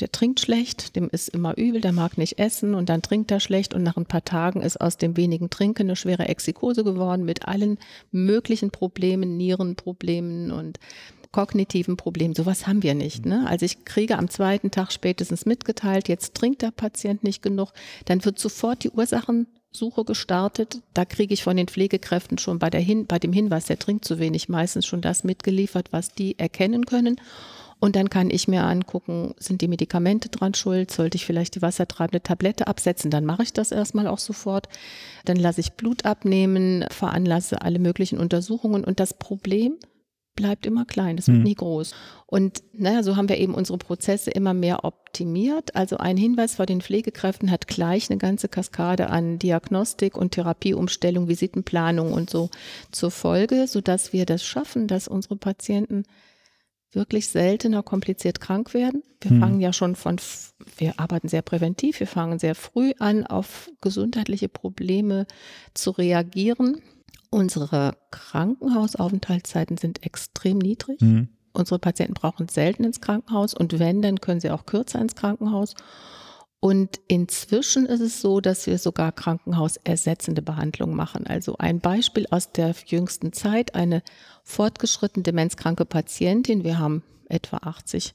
der 0.00 0.10
trinkt 0.10 0.40
schlecht, 0.40 0.96
dem 0.96 1.08
ist 1.08 1.28
immer 1.28 1.56
übel, 1.56 1.80
der 1.80 1.92
mag 1.92 2.18
nicht 2.18 2.40
essen 2.40 2.74
und 2.74 2.88
dann 2.88 3.02
trinkt 3.02 3.30
er 3.30 3.38
schlecht 3.38 3.74
und 3.74 3.84
nach 3.84 3.96
ein 3.96 4.06
paar 4.06 4.24
Tagen 4.24 4.60
ist 4.60 4.80
aus 4.80 4.96
dem 4.96 5.16
wenigen 5.16 5.50
Trinken 5.50 5.82
eine 5.82 5.94
schwere 5.94 6.26
Exikose 6.26 6.82
geworden 6.82 7.24
mit 7.24 7.46
allen 7.46 7.78
möglichen 8.10 8.72
Problemen, 8.72 9.36
Nierenproblemen 9.36 10.50
und 10.50 10.80
kognitiven 11.30 11.96
Problemen. 11.96 12.34
Sowas 12.34 12.66
haben 12.66 12.82
wir 12.82 12.94
nicht. 12.94 13.26
Ne? 13.26 13.44
Also 13.48 13.64
ich 13.66 13.84
kriege 13.84 14.18
am 14.18 14.28
zweiten 14.28 14.70
Tag 14.70 14.92
spätestens 14.92 15.46
mitgeteilt, 15.46 16.08
jetzt 16.08 16.34
trinkt 16.34 16.62
der 16.62 16.70
Patient 16.70 17.22
nicht 17.22 17.42
genug, 17.42 17.72
dann 18.04 18.24
wird 18.24 18.38
sofort 18.38 18.82
die 18.84 18.90
Ursachen 18.90 19.46
Suche 19.76 20.04
gestartet. 20.04 20.80
Da 20.94 21.04
kriege 21.04 21.34
ich 21.34 21.42
von 21.42 21.56
den 21.56 21.68
Pflegekräften 21.68 22.38
schon 22.38 22.58
bei, 22.58 22.70
der 22.70 22.80
Hin 22.80 23.06
bei 23.06 23.18
dem 23.18 23.32
Hinweis, 23.32 23.66
der 23.66 23.78
trinkt 23.78 24.04
zu 24.04 24.18
wenig, 24.18 24.48
meistens 24.48 24.86
schon 24.86 25.00
das 25.00 25.24
mitgeliefert, 25.24 25.92
was 25.92 26.12
die 26.12 26.38
erkennen 26.38 26.86
können. 26.86 27.20
Und 27.80 27.96
dann 27.96 28.08
kann 28.08 28.30
ich 28.30 28.48
mir 28.48 28.62
angucken, 28.62 29.34
sind 29.36 29.60
die 29.60 29.68
Medikamente 29.68 30.28
dran 30.28 30.54
schuld? 30.54 30.90
Sollte 30.90 31.16
ich 31.16 31.26
vielleicht 31.26 31.56
die 31.56 31.62
wassertreibende 31.62 32.22
Tablette 32.22 32.66
absetzen? 32.66 33.10
Dann 33.10 33.24
mache 33.24 33.42
ich 33.42 33.52
das 33.52 33.72
erstmal 33.72 34.06
auch 34.06 34.20
sofort. 34.20 34.68
Dann 35.24 35.36
lasse 35.36 35.60
ich 35.60 35.72
Blut 35.72 36.04
abnehmen, 36.04 36.86
veranlasse 36.90 37.60
alle 37.60 37.78
möglichen 37.78 38.18
Untersuchungen. 38.18 38.84
Und 38.84 39.00
das 39.00 39.12
Problem 39.12 39.74
bleibt 40.34 40.66
immer 40.66 40.84
klein, 40.84 41.16
das 41.16 41.28
wird 41.28 41.38
mhm. 41.38 41.44
nie 41.44 41.54
groß. 41.54 41.94
Und 42.26 42.62
naja, 42.72 43.02
so 43.02 43.16
haben 43.16 43.28
wir 43.28 43.38
eben 43.38 43.54
unsere 43.54 43.78
Prozesse 43.78 44.30
immer 44.30 44.54
mehr 44.54 44.84
optimiert. 44.84 45.76
Also 45.76 45.98
ein 45.98 46.16
Hinweis 46.16 46.56
vor 46.56 46.66
den 46.66 46.80
Pflegekräften 46.80 47.50
hat 47.50 47.68
gleich 47.68 48.10
eine 48.10 48.18
ganze 48.18 48.48
Kaskade 48.48 49.10
an 49.10 49.38
Diagnostik 49.38 50.16
und 50.16 50.32
Therapieumstellung, 50.32 51.28
Visitenplanung 51.28 52.12
und 52.12 52.30
so 52.30 52.50
zur 52.90 53.10
Folge, 53.10 53.66
sodass 53.68 54.12
wir 54.12 54.26
das 54.26 54.44
schaffen, 54.44 54.88
dass 54.88 55.08
unsere 55.08 55.36
Patienten 55.36 56.04
wirklich 56.94 57.28
seltener 57.28 57.82
kompliziert 57.82 58.40
krank 58.40 58.74
werden. 58.74 59.02
Wir 59.20 59.32
mhm. 59.32 59.40
fangen 59.40 59.60
ja 59.60 59.72
schon 59.72 59.96
von, 59.96 60.16
wir 60.76 60.98
arbeiten 60.98 61.28
sehr 61.28 61.42
präventiv, 61.42 62.00
wir 62.00 62.06
fangen 62.06 62.38
sehr 62.38 62.54
früh 62.54 62.92
an, 62.98 63.26
auf 63.26 63.70
gesundheitliche 63.80 64.48
Probleme 64.48 65.26
zu 65.74 65.90
reagieren. 65.90 66.80
Unsere 67.34 67.96
Krankenhausaufenthaltszeiten 68.12 69.76
sind 69.76 70.06
extrem 70.06 70.58
niedrig. 70.58 71.00
Mhm. 71.00 71.30
Unsere 71.52 71.80
Patienten 71.80 72.14
brauchen 72.14 72.48
selten 72.48 72.84
ins 72.84 73.00
Krankenhaus 73.00 73.54
und 73.54 73.76
wenn, 73.80 74.02
dann 74.02 74.20
können 74.20 74.38
sie 74.38 74.52
auch 74.52 74.66
kürzer 74.66 75.00
ins 75.00 75.16
Krankenhaus. 75.16 75.74
Und 76.60 77.00
inzwischen 77.08 77.86
ist 77.86 77.98
es 77.98 78.20
so, 78.20 78.40
dass 78.40 78.68
wir 78.68 78.78
sogar 78.78 79.10
krankenhausersetzende 79.10 80.42
Behandlungen 80.42 80.94
machen. 80.94 81.26
Also 81.26 81.56
ein 81.58 81.80
Beispiel 81.80 82.28
aus 82.30 82.52
der 82.52 82.72
jüngsten 82.86 83.32
Zeit, 83.32 83.74
eine 83.74 84.04
fortgeschrittene 84.44 85.24
demenzkranke 85.24 85.86
Patientin. 85.86 86.62
Wir 86.62 86.78
haben 86.78 87.02
etwa 87.28 87.56
80, 87.56 88.14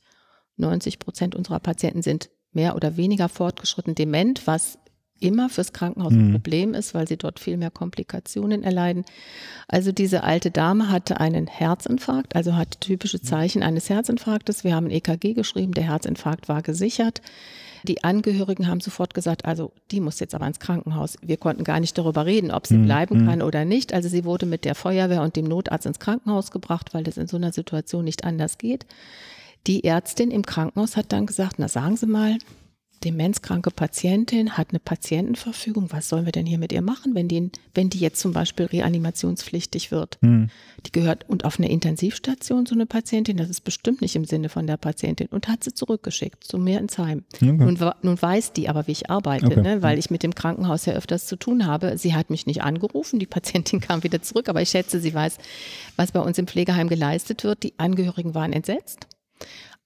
90 0.56 0.98
Prozent 0.98 1.36
unserer 1.36 1.60
Patienten 1.60 2.04
sind 2.04 2.30
mehr 2.54 2.74
oder 2.74 2.96
weniger 2.96 3.28
fortgeschritten 3.28 3.96
dement, 3.96 4.48
was 4.48 4.80
immer 5.20 5.50
fürs 5.50 5.74
Krankenhaus 5.74 6.14
ein 6.14 6.28
mhm. 6.28 6.32
Problem 6.34 6.74
ist, 6.74 6.94
weil 6.94 7.08
sie 7.08 7.18
dort 7.18 7.40
viel 7.40 7.58
mehr 7.58 7.72
Komplikationen 7.72 8.64
erleiden. 8.64 9.06
Also 9.68 9.92
diese 9.92 10.24
alte 10.24 10.52
Dame 10.52 10.90
hatte 10.90 11.20
einen 11.20 11.48
Herzinfarkt, 11.48 12.36
also 12.36 12.56
hat 12.56 12.82
typische 12.82 13.22
Zeichen 13.22 13.64
eines 13.64 13.90
Herzinfarktes. 13.90 14.64
Wir 14.64 14.76
haben 14.76 14.88
ein 14.88 14.92
EKG 14.92 15.34
geschrieben, 15.34 15.74
der 15.74 15.86
Herzinfarkt 15.86 16.50
war 16.50 16.62
gesichert. 16.62 17.22
Die 17.84 18.04
Angehörigen 18.04 18.68
haben 18.68 18.82
sofort 18.82 19.14
gesagt, 19.14 19.46
also 19.46 19.72
die 19.92 20.02
muss 20.02 20.20
jetzt 20.20 20.36
aber 20.36 20.48
ins 20.48 20.60
Krankenhaus. 20.60 21.16
Wir 21.22 21.38
konnten 21.38 21.64
gar 21.64 21.80
nicht 21.80 21.98
darüber 21.98 22.26
reden, 22.26 22.52
ob 22.52 22.68
sie 22.68 22.78
mhm. 22.78 22.86
bleiben 22.86 23.22
mhm. 23.22 23.28
kann 23.28 23.42
oder 23.42 23.66
nicht. 23.66 23.94
Also 23.94 24.10
sie 24.10 24.26
wurde 24.26 24.46
mit 24.46 24.66
der 24.66 24.76
Feuerwehr 24.76 25.22
und 25.22 25.36
dem 25.36 25.46
Notarzt 25.46 25.86
ins 25.86 26.00
Krankenhaus 26.00 26.52
gebracht, 26.52 26.94
weil 26.94 27.04
das 27.04 27.18
in 27.18 27.28
so 27.28 27.38
einer 27.38 27.54
Situation 27.54 28.04
nicht 28.04 28.24
anders 28.24 28.58
geht. 28.58 28.86
Die 29.68 29.84
Ärztin 29.84 30.32
im 30.32 30.46
Krankenhaus 30.46 30.98
hat 30.98 31.12
dann 31.12 31.26
gesagt, 31.26 31.56
na 31.58 31.68
sagen 31.68 31.98
Sie 31.98 32.06
mal, 32.06 32.38
demenzkranke 33.04 33.72
Patientin 33.72 34.58
hat 34.58 34.70
eine 34.70 34.80
Patientenverfügung. 34.80 35.92
Was 35.92 36.10
sollen 36.10 36.26
wir 36.26 36.32
denn 36.32 36.46
hier 36.46 36.58
mit 36.58 36.72
ihr 36.72 36.82
machen, 36.82 37.16
wenn 37.16 37.28
die, 37.28 37.52
wenn 37.74 37.90
die 37.90 38.00
jetzt 38.00 38.20
zum 38.20 38.34
Beispiel 38.34 38.66
reanimationspflichtig 38.66 39.92
wird? 39.92 40.18
Hm. 40.22 40.50
Die 40.86 40.92
gehört 40.92 41.28
und 41.30 41.46
auf 41.46 41.60
eine 41.60 41.70
Intensivstation 41.70 42.66
so 42.66 42.76
eine 42.76 42.86
Patientin, 42.86 43.38
das 43.38 43.50
ist 43.50 43.62
bestimmt 43.62 44.02
nicht 44.02 44.16
im 44.16 44.26
Sinne 44.26 44.50
von 44.50 44.68
der 44.68 44.78
Patientin 44.78 45.28
und 45.28 45.48
hat 45.48 45.64
sie 45.64 45.74
zurückgeschickt 45.74 46.44
zu 46.44 46.58
mir 46.58 46.80
ins 46.80 46.98
Heim. 46.98 47.24
Okay. 47.36 47.52
Nun, 47.52 47.78
nun 48.02 48.22
weiß 48.22 48.54
die 48.54 48.70
aber, 48.70 48.88
wie 48.88 48.92
ich 48.92 49.10
arbeite, 49.10 49.48
okay. 49.48 49.62
ne, 49.62 49.82
weil 49.82 49.98
ich 49.98 50.10
mit 50.10 50.24
dem 50.24 50.36
Krankenhaus 50.36 50.86
ja 50.86 50.94
öfters 50.94 51.26
zu 51.26 51.36
tun 51.36 51.66
habe. 51.66 51.98
Sie 51.98 52.14
hat 52.14 52.30
mich 52.30 52.46
nicht 52.46 52.64
angerufen, 52.64 53.20
die 53.20 53.28
Patientin 53.28 53.80
kam 53.82 54.04
wieder 54.04 54.22
zurück, 54.22 54.50
aber 54.50 54.62
ich 54.62 54.70
schätze, 54.70 55.00
sie 55.00 55.14
weiß, 55.14 55.38
was 55.96 56.12
bei 56.12 56.20
uns 56.20 56.38
im 56.38 56.48
Pflegeheim 56.48 56.90
geleistet 56.90 57.44
wird. 57.44 57.64
Die 57.64 57.74
Angehörigen 57.78 58.36
waren 58.36 58.54
entsetzt. 58.54 59.08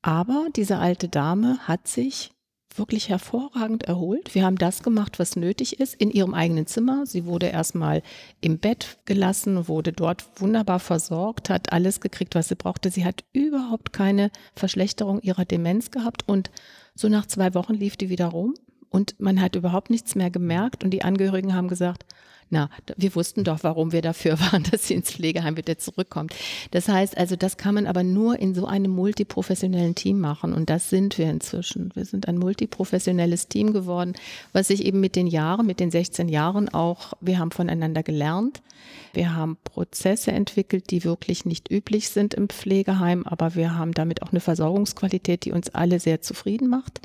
Aber 0.02 0.48
diese 0.56 0.80
alte 0.80 1.08
Dame 1.08 1.60
hat 1.60 1.88
sich 1.88 2.33
wirklich 2.78 3.10
hervorragend 3.10 3.84
erholt. 3.84 4.36
Wir 4.36 4.44
haben 4.46 4.58
das 4.58 4.84
gemacht, 4.84 5.20
was 5.20 5.36
nötig 5.36 5.80
ist, 5.80 5.96
in 5.96 6.12
ihrem 6.12 6.34
eigenen 6.34 6.68
Zimmer. 6.68 7.06
Sie 7.06 7.26
wurde 7.26 7.48
erstmal 7.48 8.02
im 8.42 8.60
Bett 8.60 8.98
gelassen, 9.06 9.68
wurde 9.68 9.94
dort 9.94 10.26
wunderbar 10.42 10.80
versorgt, 10.80 11.50
hat 11.50 11.72
alles 11.72 12.02
gekriegt, 12.02 12.36
was 12.36 12.48
sie 12.48 12.56
brauchte. 12.56 12.90
Sie 12.90 13.06
hat 13.06 13.24
überhaupt 13.34 13.94
keine 13.94 14.32
Verschlechterung 14.56 15.22
ihrer 15.22 15.46
Demenz 15.46 15.92
gehabt 15.92 16.28
und 16.28 16.52
so 16.96 17.10
nach 17.10 17.26
zwei 17.26 17.54
Wochen 17.54 17.74
lief 17.74 17.98
die 17.98 18.10
wieder 18.10 18.28
rum 18.28 18.54
und 18.90 19.20
man 19.20 19.42
hat 19.42 19.56
überhaupt 19.56 19.90
nichts 19.90 20.14
mehr 20.16 20.30
gemerkt 20.30 20.84
und 20.84 20.92
die 20.92 21.04
Angehörigen 21.04 21.56
haben 21.56 21.68
gesagt, 21.68 22.06
na, 22.54 22.70
wir 22.96 23.16
wussten 23.16 23.44
doch, 23.44 23.64
warum 23.64 23.92
wir 23.92 24.02
dafür 24.02 24.40
waren, 24.52 24.64
dass 24.64 24.88
sie 24.88 24.94
ins 24.94 25.12
Pflegeheim 25.12 25.58
wieder 25.58 25.78
zurückkommt. 25.78 26.34
Das 26.72 26.88
heißt 26.88 27.18
also, 27.18 27.36
das 27.36 27.58
kann 27.58 27.76
man 27.76 27.88
aber 27.88 28.04
nur 28.04 28.40
in 28.40 28.54
so 28.54 28.68
einem 28.68 28.92
multiprofessionellen 28.92 29.96
Team 29.96 30.20
machen 30.20 30.54
und 30.54 30.70
das 30.70 30.90
sind 30.90 31.18
wir 31.18 31.30
inzwischen. 31.30 31.92
Wir 31.96 32.06
sind 32.06 32.28
ein 32.28 32.38
multiprofessionelles 32.38 33.48
Team 33.48 33.74
geworden, 33.74 34.14
was 34.54 34.68
sich 34.68 34.86
eben 34.86 35.00
mit 35.00 35.16
den 35.16 35.28
Jahren, 35.28 35.66
mit 35.66 35.80
den 35.80 35.92
16 35.92 36.30
Jahren 36.30 36.70
auch, 36.70 37.14
wir 37.20 37.40
haben 37.40 37.52
voneinander 37.52 38.04
gelernt. 38.04 38.62
Wir 39.14 39.36
haben 39.36 39.58
Prozesse 39.64 40.32
entwickelt, 40.32 40.92
die 40.92 41.04
wirklich 41.04 41.46
nicht 41.46 41.72
üblich 41.72 42.10
sind 42.10 42.34
im 42.34 42.50
Pflegeheim, 42.50 43.24
aber 43.26 43.56
wir 43.56 43.76
haben 43.76 43.94
damit 43.94 44.22
auch 44.22 44.32
eine 44.32 44.40
Versorgungsqualität, 44.40 45.46
die 45.46 45.52
uns 45.52 45.70
alle 45.70 46.00
sehr 46.00 46.22
zufrieden 46.22 46.68
macht. 46.68 47.00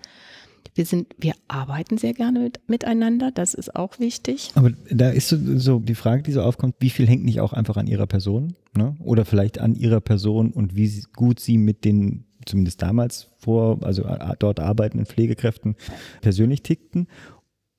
Wir 0.75 0.85
sind, 0.85 1.15
wir 1.19 1.35
arbeiten 1.49 1.99
sehr 1.99 2.15
gerne 2.15 2.41
mit, 2.41 2.61
miteinander, 2.69 3.31
das 3.31 3.55
ist 3.55 3.75
auch 3.75 3.99
wichtig. 3.99 4.51
Aber 4.55 4.71
da 4.91 5.11
ist 5.11 5.29
so, 5.29 5.37
so, 5.59 5.79
die 5.79 5.95
Frage, 5.95 6.23
die 6.23 6.33
so 6.33 6.43
aufkommt, 6.43 6.77
wie 6.81 6.91
viel 6.91 7.07
hängt 7.07 7.25
nicht 7.25 7.41
auch 7.41 7.53
einfach 7.53 7.77
an 7.77 7.87
ihrer 7.87 8.07
Person? 8.07 8.55
Ne? 8.77 8.97
Oder 9.01 9.25
vielleicht 9.25 9.59
an 9.59 9.75
ihrer 9.75 10.01
Person 10.01 10.53
und 10.53 10.77
wie 10.77 11.03
gut 11.15 11.41
sie 11.41 11.59
mit 11.59 11.85
den, 11.85 12.25
zumindest 12.47 12.83
damals 12.83 13.29
vor, 13.39 13.83
also 13.83 14.05
dort 14.39 14.61
arbeitenden 14.61 15.07
Pflegekräften 15.07 15.77
persönlich 16.21 16.63
tickten? 16.63 17.09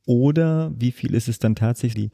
Oder 0.05 0.73
wie 0.77 0.91
viel 0.91 1.13
ist 1.13 1.27
es 1.27 1.39
dann 1.39 1.55
tatsächlich 1.55 2.09
die 2.09 2.11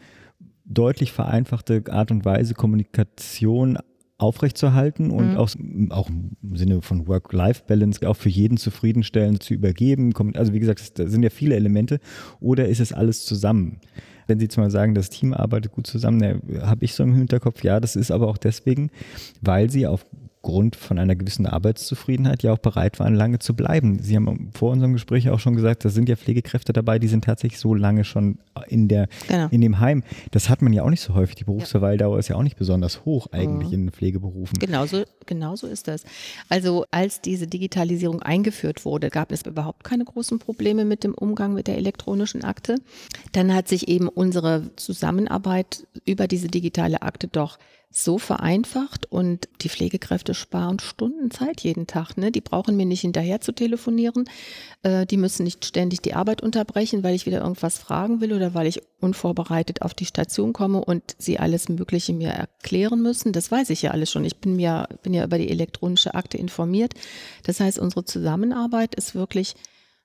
deutlich 0.66 1.12
vereinfachte 1.12 1.84
Art 1.90 2.12
und 2.12 2.26
Weise, 2.26 2.54
Kommunikation 2.56 3.78
aufrechtzuerhalten 4.18 5.12
und 5.12 5.32
mhm. 5.32 5.38
auch, 5.38 5.50
auch 5.90 6.10
im 6.10 6.56
Sinne 6.56 6.82
von 6.82 7.08
Work-Life-Balance 7.08 8.08
auch 8.08 8.16
für 8.16 8.30
jeden 8.30 8.58
zufriedenstellend 8.58 9.44
zu 9.44 9.54
übergeben. 9.54 10.14
Also 10.36 10.54
wie 10.54 10.60
gesagt, 10.60 10.98
da 10.98 11.08
sind 11.08 11.24
ja 11.24 11.30
viele 11.30 11.56
Elemente. 11.56 12.00
Oder 12.40 12.68
ist 12.68 12.80
es 12.80 12.94
alles 12.94 13.26
zusammen? 13.26 13.80
Wenn 14.28 14.40
Sie 14.40 14.46
jetzt 14.46 14.58
mal 14.58 14.72
sagen, 14.72 14.96
das 14.96 15.10
Team 15.10 15.34
arbeitet 15.34 15.74
gut 15.74 15.86
zusammen, 15.86 16.42
habe 16.62 16.86
ich 16.86 16.96
so 16.96 17.04
im 17.04 17.14
Hinterkopf, 17.14 17.64
ja, 17.64 17.80
das 17.80 17.96
ist 17.96 18.10
aber 18.10 18.28
auch 18.28 18.38
deswegen, 18.38 18.90
weil 19.42 19.70
Sie 19.70 19.86
auf 19.86 20.06
aufgrund 20.46 20.76
von 20.76 21.00
einer 21.00 21.16
gewissen 21.16 21.48
Arbeitszufriedenheit 21.48 22.44
ja 22.44 22.54
auch 22.54 22.60
bereit 22.60 23.00
waren, 23.00 23.16
lange 23.16 23.40
zu 23.40 23.56
bleiben. 23.56 23.98
Sie 24.00 24.16
haben 24.16 24.52
vor 24.54 24.72
unserem 24.72 24.94
Gespräch 24.94 25.28
auch 25.32 25.40
schon 25.40 25.56
gesagt, 25.56 25.84
da 25.84 25.90
sind 25.90 26.08
ja 26.08 26.16
Pflegekräfte 26.16 26.72
dabei, 26.72 27.00
die 27.00 27.08
sind 27.08 27.26
tatsächlich 27.26 27.60
so 27.60 27.74
lange 27.74 28.04
schon 28.04 28.38
in, 28.68 28.88
der, 28.88 29.08
genau. 29.28 29.48
in 29.50 29.62
dem 29.62 29.80
Heim. 29.80 30.04
Das 30.30 30.48
hat 30.50 30.62
man 30.62 30.72
ja 30.72 30.84
auch 30.84 30.92
nicht 30.92 31.02
so 31.02 31.16
häufig. 31.16 31.34
Die 31.36 31.46
Berufsverweildauer 31.46 32.20
ist 32.20 32.28
ja 32.28 32.36
auch 32.36 32.44
nicht 32.44 32.58
besonders 32.58 33.06
hoch 33.06 33.26
eigentlich 33.32 33.70
mhm. 33.70 33.88
in 33.88 33.92
Pflegeberufen. 33.92 34.60
Genauso, 34.60 35.04
genauso 35.26 35.66
ist 35.66 35.88
das. 35.88 36.04
Also 36.48 36.86
als 36.92 37.22
diese 37.22 37.48
Digitalisierung 37.48 38.22
eingeführt 38.22 38.86
wurde, 38.86 39.10
gab 39.10 39.32
es 39.32 39.42
überhaupt 39.48 39.84
keine 39.84 40.06
großen 40.06 40.38
Probleme 40.38 40.86
mit 40.86 41.04
dem 41.04 41.16
Umgang 41.16 41.56
mit 41.56 41.66
der 41.66 41.78
elektronischen 41.78 42.44
Akte. 42.44 42.76
Dann 43.32 43.52
hat 43.52 43.68
sich 43.68 43.88
eben 43.88 44.08
unsere 44.10 44.70
Zusammenarbeit 44.76 45.88
über 46.06 46.28
diese 46.28 46.50
digitale 46.50 47.02
Akte 47.02 47.28
doch 47.28 47.58
so 47.98 48.18
vereinfacht 48.18 49.10
und 49.10 49.48
die 49.62 49.70
Pflegekräfte 49.70 50.34
sparen 50.34 50.80
Stunden 50.80 51.32
Zeit 51.32 51.62
jeden 51.62 51.88
Tag. 51.88 52.18
Ne? 52.18 52.30
Die 52.30 52.42
brauchen 52.42 52.76
mir 52.76 52.86
nicht 52.86 53.02
hinterher 53.02 53.40
zu 53.40 53.54
telefonieren. 53.54 54.26
Äh, 54.84 55.06
die 55.06 55.16
müssen 55.16 55.46
nicht 55.46 55.64
ständig 55.64 56.02
die 56.02 56.14
Arbeit 56.14 56.44
unterbrechen, 56.44 57.04
weil 57.06 57.16
ich 57.16 57.26
wieder 57.26 57.40
irgendwas 57.40 57.78
fragen 57.78 58.20
will 58.20 58.34
oder 58.34 58.54
weil 58.54 58.68
ich 58.68 58.82
unvorbereitet 59.00 59.82
auf 59.82 59.94
die 59.94 60.06
Station 60.06 60.52
komme 60.52 60.84
und 60.84 61.16
sie 61.20 61.40
alles 61.40 61.70
Mögliche 61.70 62.12
mir 62.12 62.32
erklären 62.32 63.02
müssen. 63.02 63.32
Das 63.32 63.50
weiß 63.50 63.70
ich 63.70 63.84
ja 63.84 63.92
alles 63.92 64.12
schon. 64.12 64.26
Ich 64.26 64.36
bin 64.42 64.58
mir, 64.58 64.90
bin 65.02 65.14
ja 65.14 65.24
über 65.24 65.38
die 65.38 65.50
elektronische 65.50 66.16
Akte 66.16 66.38
informiert. 66.38 66.96
Das 67.44 67.62
heißt, 67.62 67.80
unsere 67.80 68.04
Zusammenarbeit 68.04 68.96
ist 68.96 69.16
wirklich 69.16 69.56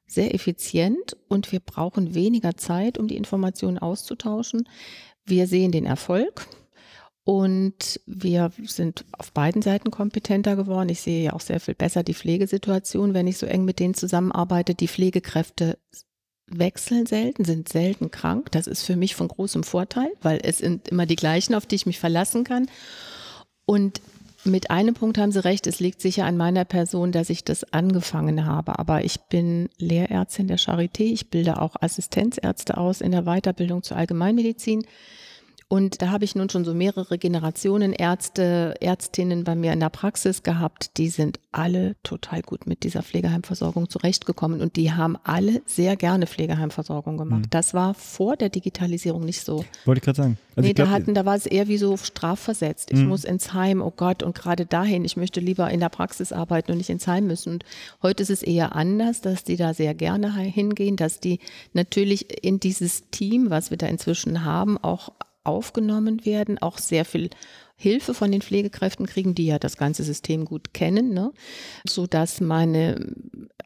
sehr 0.06 0.32
effizient 0.32 1.16
und 1.28 1.50
wir 1.50 1.58
brauchen 1.58 2.14
weniger 2.14 2.56
Zeit, 2.56 2.98
um 2.98 3.08
die 3.08 3.16
Informationen 3.16 3.78
auszutauschen. 3.78 4.68
Wir 5.24 5.48
sehen 5.48 5.72
den 5.72 5.86
Erfolg. 5.86 6.46
Und 7.30 8.00
wir 8.06 8.50
sind 8.64 9.04
auf 9.12 9.30
beiden 9.30 9.62
Seiten 9.62 9.92
kompetenter 9.92 10.56
geworden. 10.56 10.88
Ich 10.88 11.00
sehe 11.00 11.22
ja 11.22 11.32
auch 11.32 11.40
sehr 11.40 11.60
viel 11.60 11.76
besser 11.76 12.02
die 12.02 12.12
Pflegesituation, 12.14 13.14
wenn 13.14 13.28
ich 13.28 13.38
so 13.38 13.46
eng 13.46 13.64
mit 13.64 13.78
denen 13.78 13.94
zusammenarbeite. 13.94 14.74
Die 14.74 14.88
Pflegekräfte 14.88 15.78
wechseln 16.48 17.06
selten, 17.06 17.44
sind 17.44 17.68
selten 17.68 18.10
krank. 18.10 18.50
Das 18.50 18.66
ist 18.66 18.82
für 18.82 18.96
mich 18.96 19.14
von 19.14 19.28
großem 19.28 19.62
Vorteil, 19.62 20.10
weil 20.22 20.40
es 20.42 20.58
sind 20.58 20.88
immer 20.88 21.06
die 21.06 21.14
gleichen, 21.14 21.54
auf 21.54 21.66
die 21.66 21.76
ich 21.76 21.86
mich 21.86 22.00
verlassen 22.00 22.42
kann. 22.42 22.68
Und 23.64 24.00
mit 24.42 24.72
einem 24.72 24.94
Punkt 24.94 25.16
haben 25.16 25.30
Sie 25.30 25.44
recht, 25.44 25.68
es 25.68 25.78
liegt 25.78 26.00
sicher 26.00 26.24
an 26.24 26.36
meiner 26.36 26.64
Person, 26.64 27.12
dass 27.12 27.30
ich 27.30 27.44
das 27.44 27.62
angefangen 27.72 28.44
habe. 28.44 28.76
Aber 28.80 29.04
ich 29.04 29.20
bin 29.20 29.68
Lehrärztin 29.78 30.48
der 30.48 30.58
Charité, 30.58 31.04
ich 31.04 31.30
bilde 31.30 31.62
auch 31.62 31.76
Assistenzärzte 31.80 32.76
aus 32.76 33.00
in 33.00 33.12
der 33.12 33.22
Weiterbildung 33.22 33.84
zur 33.84 33.98
Allgemeinmedizin. 33.98 34.84
Und 35.72 36.02
da 36.02 36.10
habe 36.10 36.24
ich 36.24 36.34
nun 36.34 36.50
schon 36.50 36.64
so 36.64 36.74
mehrere 36.74 37.16
Generationen 37.16 37.92
Ärzte, 37.92 38.74
Ärztinnen 38.80 39.44
bei 39.44 39.54
mir 39.54 39.72
in 39.72 39.78
der 39.78 39.88
Praxis 39.88 40.42
gehabt. 40.42 40.98
Die 40.98 41.10
sind 41.10 41.38
alle 41.52 41.94
total 42.02 42.42
gut 42.42 42.66
mit 42.66 42.82
dieser 42.82 43.04
Pflegeheimversorgung 43.04 43.88
zurechtgekommen 43.88 44.62
und 44.62 44.74
die 44.74 44.90
haben 44.90 45.16
alle 45.22 45.62
sehr 45.66 45.94
gerne 45.94 46.26
Pflegeheimversorgung 46.26 47.16
gemacht. 47.18 47.42
Mhm. 47.42 47.50
Das 47.50 47.72
war 47.72 47.94
vor 47.94 48.36
der 48.36 48.48
Digitalisierung 48.48 49.24
nicht 49.24 49.44
so. 49.44 49.64
Wollte 49.84 50.00
ich 50.00 50.04
gerade 50.04 50.16
sagen. 50.16 50.38
Also 50.56 50.66
nee, 50.66 50.74
da 50.74 50.90
hatten, 50.90 51.14
da 51.14 51.24
war 51.24 51.36
es 51.36 51.46
eher 51.46 51.68
wie 51.68 51.78
so 51.78 51.96
strafversetzt. 51.96 52.90
Ich 52.90 52.98
mhm. 52.98 53.06
muss 53.06 53.22
ins 53.22 53.54
Heim, 53.54 53.80
oh 53.80 53.92
Gott, 53.96 54.24
und 54.24 54.34
gerade 54.34 54.66
dahin, 54.66 55.04
ich 55.04 55.16
möchte 55.16 55.38
lieber 55.38 55.70
in 55.70 55.78
der 55.78 55.88
Praxis 55.88 56.32
arbeiten 56.32 56.72
und 56.72 56.78
nicht 56.78 56.90
ins 56.90 57.06
Heim 57.06 57.28
müssen. 57.28 57.52
Und 57.52 57.64
heute 58.02 58.24
ist 58.24 58.30
es 58.30 58.42
eher 58.42 58.74
anders, 58.74 59.20
dass 59.20 59.44
die 59.44 59.56
da 59.56 59.72
sehr 59.72 59.94
gerne 59.94 60.34
hingehen, 60.34 60.96
dass 60.96 61.20
die 61.20 61.38
natürlich 61.74 62.44
in 62.44 62.58
dieses 62.58 63.08
Team, 63.12 63.50
was 63.50 63.70
wir 63.70 63.78
da 63.78 63.86
inzwischen 63.86 64.44
haben, 64.44 64.76
auch 64.76 65.12
aufgenommen 65.44 66.24
werden, 66.24 66.58
auch 66.58 66.78
sehr 66.78 67.04
viel 67.04 67.30
Hilfe 67.76 68.12
von 68.12 68.30
den 68.30 68.42
Pflegekräften 68.42 69.06
kriegen, 69.06 69.34
die 69.34 69.46
ja 69.46 69.58
das 69.58 69.78
ganze 69.78 70.04
System 70.04 70.44
gut 70.44 70.74
kennen, 70.74 71.14
ne? 71.14 71.32
so 71.88 72.06
dass 72.06 72.40
meine 72.40 73.14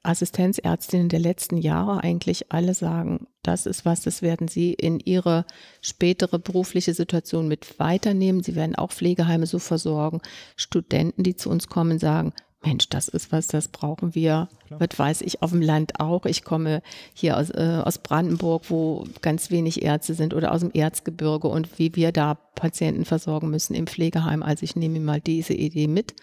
Assistenzärztinnen 0.05 1.09
der 1.09 1.19
letzten 1.19 1.57
Jahre 1.57 2.05
eigentlich 2.05 2.53
alle 2.53 2.75
sagen, 2.75 3.27
das 3.43 3.67
ist 3.67 3.85
was, 3.85 4.03
das 4.03 4.23
werden 4.23 4.47
sie 4.47 4.73
in 4.73 5.01
ihre 5.01 5.47
spätere 5.81 6.39
berufliche 6.39 6.95
Situation 6.95 7.49
mit 7.49 7.79
weiternehmen. 7.81 8.43
Sie 8.43 8.55
werden 8.55 8.77
auch 8.77 8.93
Pflegeheime 8.93 9.47
so 9.47 9.59
versorgen. 9.59 10.21
Studenten, 10.57 11.25
die 11.25 11.35
zu 11.35 11.51
uns 11.51 11.69
kommen, 11.69 11.99
sagen, 11.99 12.33
Mensch, 12.63 12.89
das 12.89 13.09
ist 13.09 13.33
was, 13.33 13.49
das 13.49 13.69
brauchen 13.69 14.15
wir, 14.15 14.49
was 14.79 14.99
weiß 14.99 15.23
ich, 15.23 15.43
auf 15.43 15.51
dem 15.51 15.63
Land 15.63 16.01
auch. 16.01 16.27
Ich 16.27 16.45
komme 16.45 16.83
hier 17.13 17.37
aus, 17.37 17.51
äh, 17.51 17.81
aus 17.83 17.99
Brandenburg, 17.99 18.71
wo 18.71 19.05
ganz 19.23 19.51
wenig 19.51 19.83
Ärzte 19.83 20.15
sind 20.15 20.35
oder 20.35 20.53
aus 20.53 20.61
dem 20.61 20.71
Erzgebirge 20.73 21.49
und 21.49 21.79
wie 21.79 21.95
wir 21.97 22.13
da 22.13 22.39
Patienten 22.55 23.05
versorgen 23.05 23.51
müssen 23.51 23.75
im 23.75 23.87
Pflegeheim. 23.87 24.43
Also 24.43 24.65
ich 24.65 24.77
nehme 24.77 25.01
mal 25.01 25.21
diese 25.21 25.55
Idee 25.55 25.89
mit. 25.89 26.15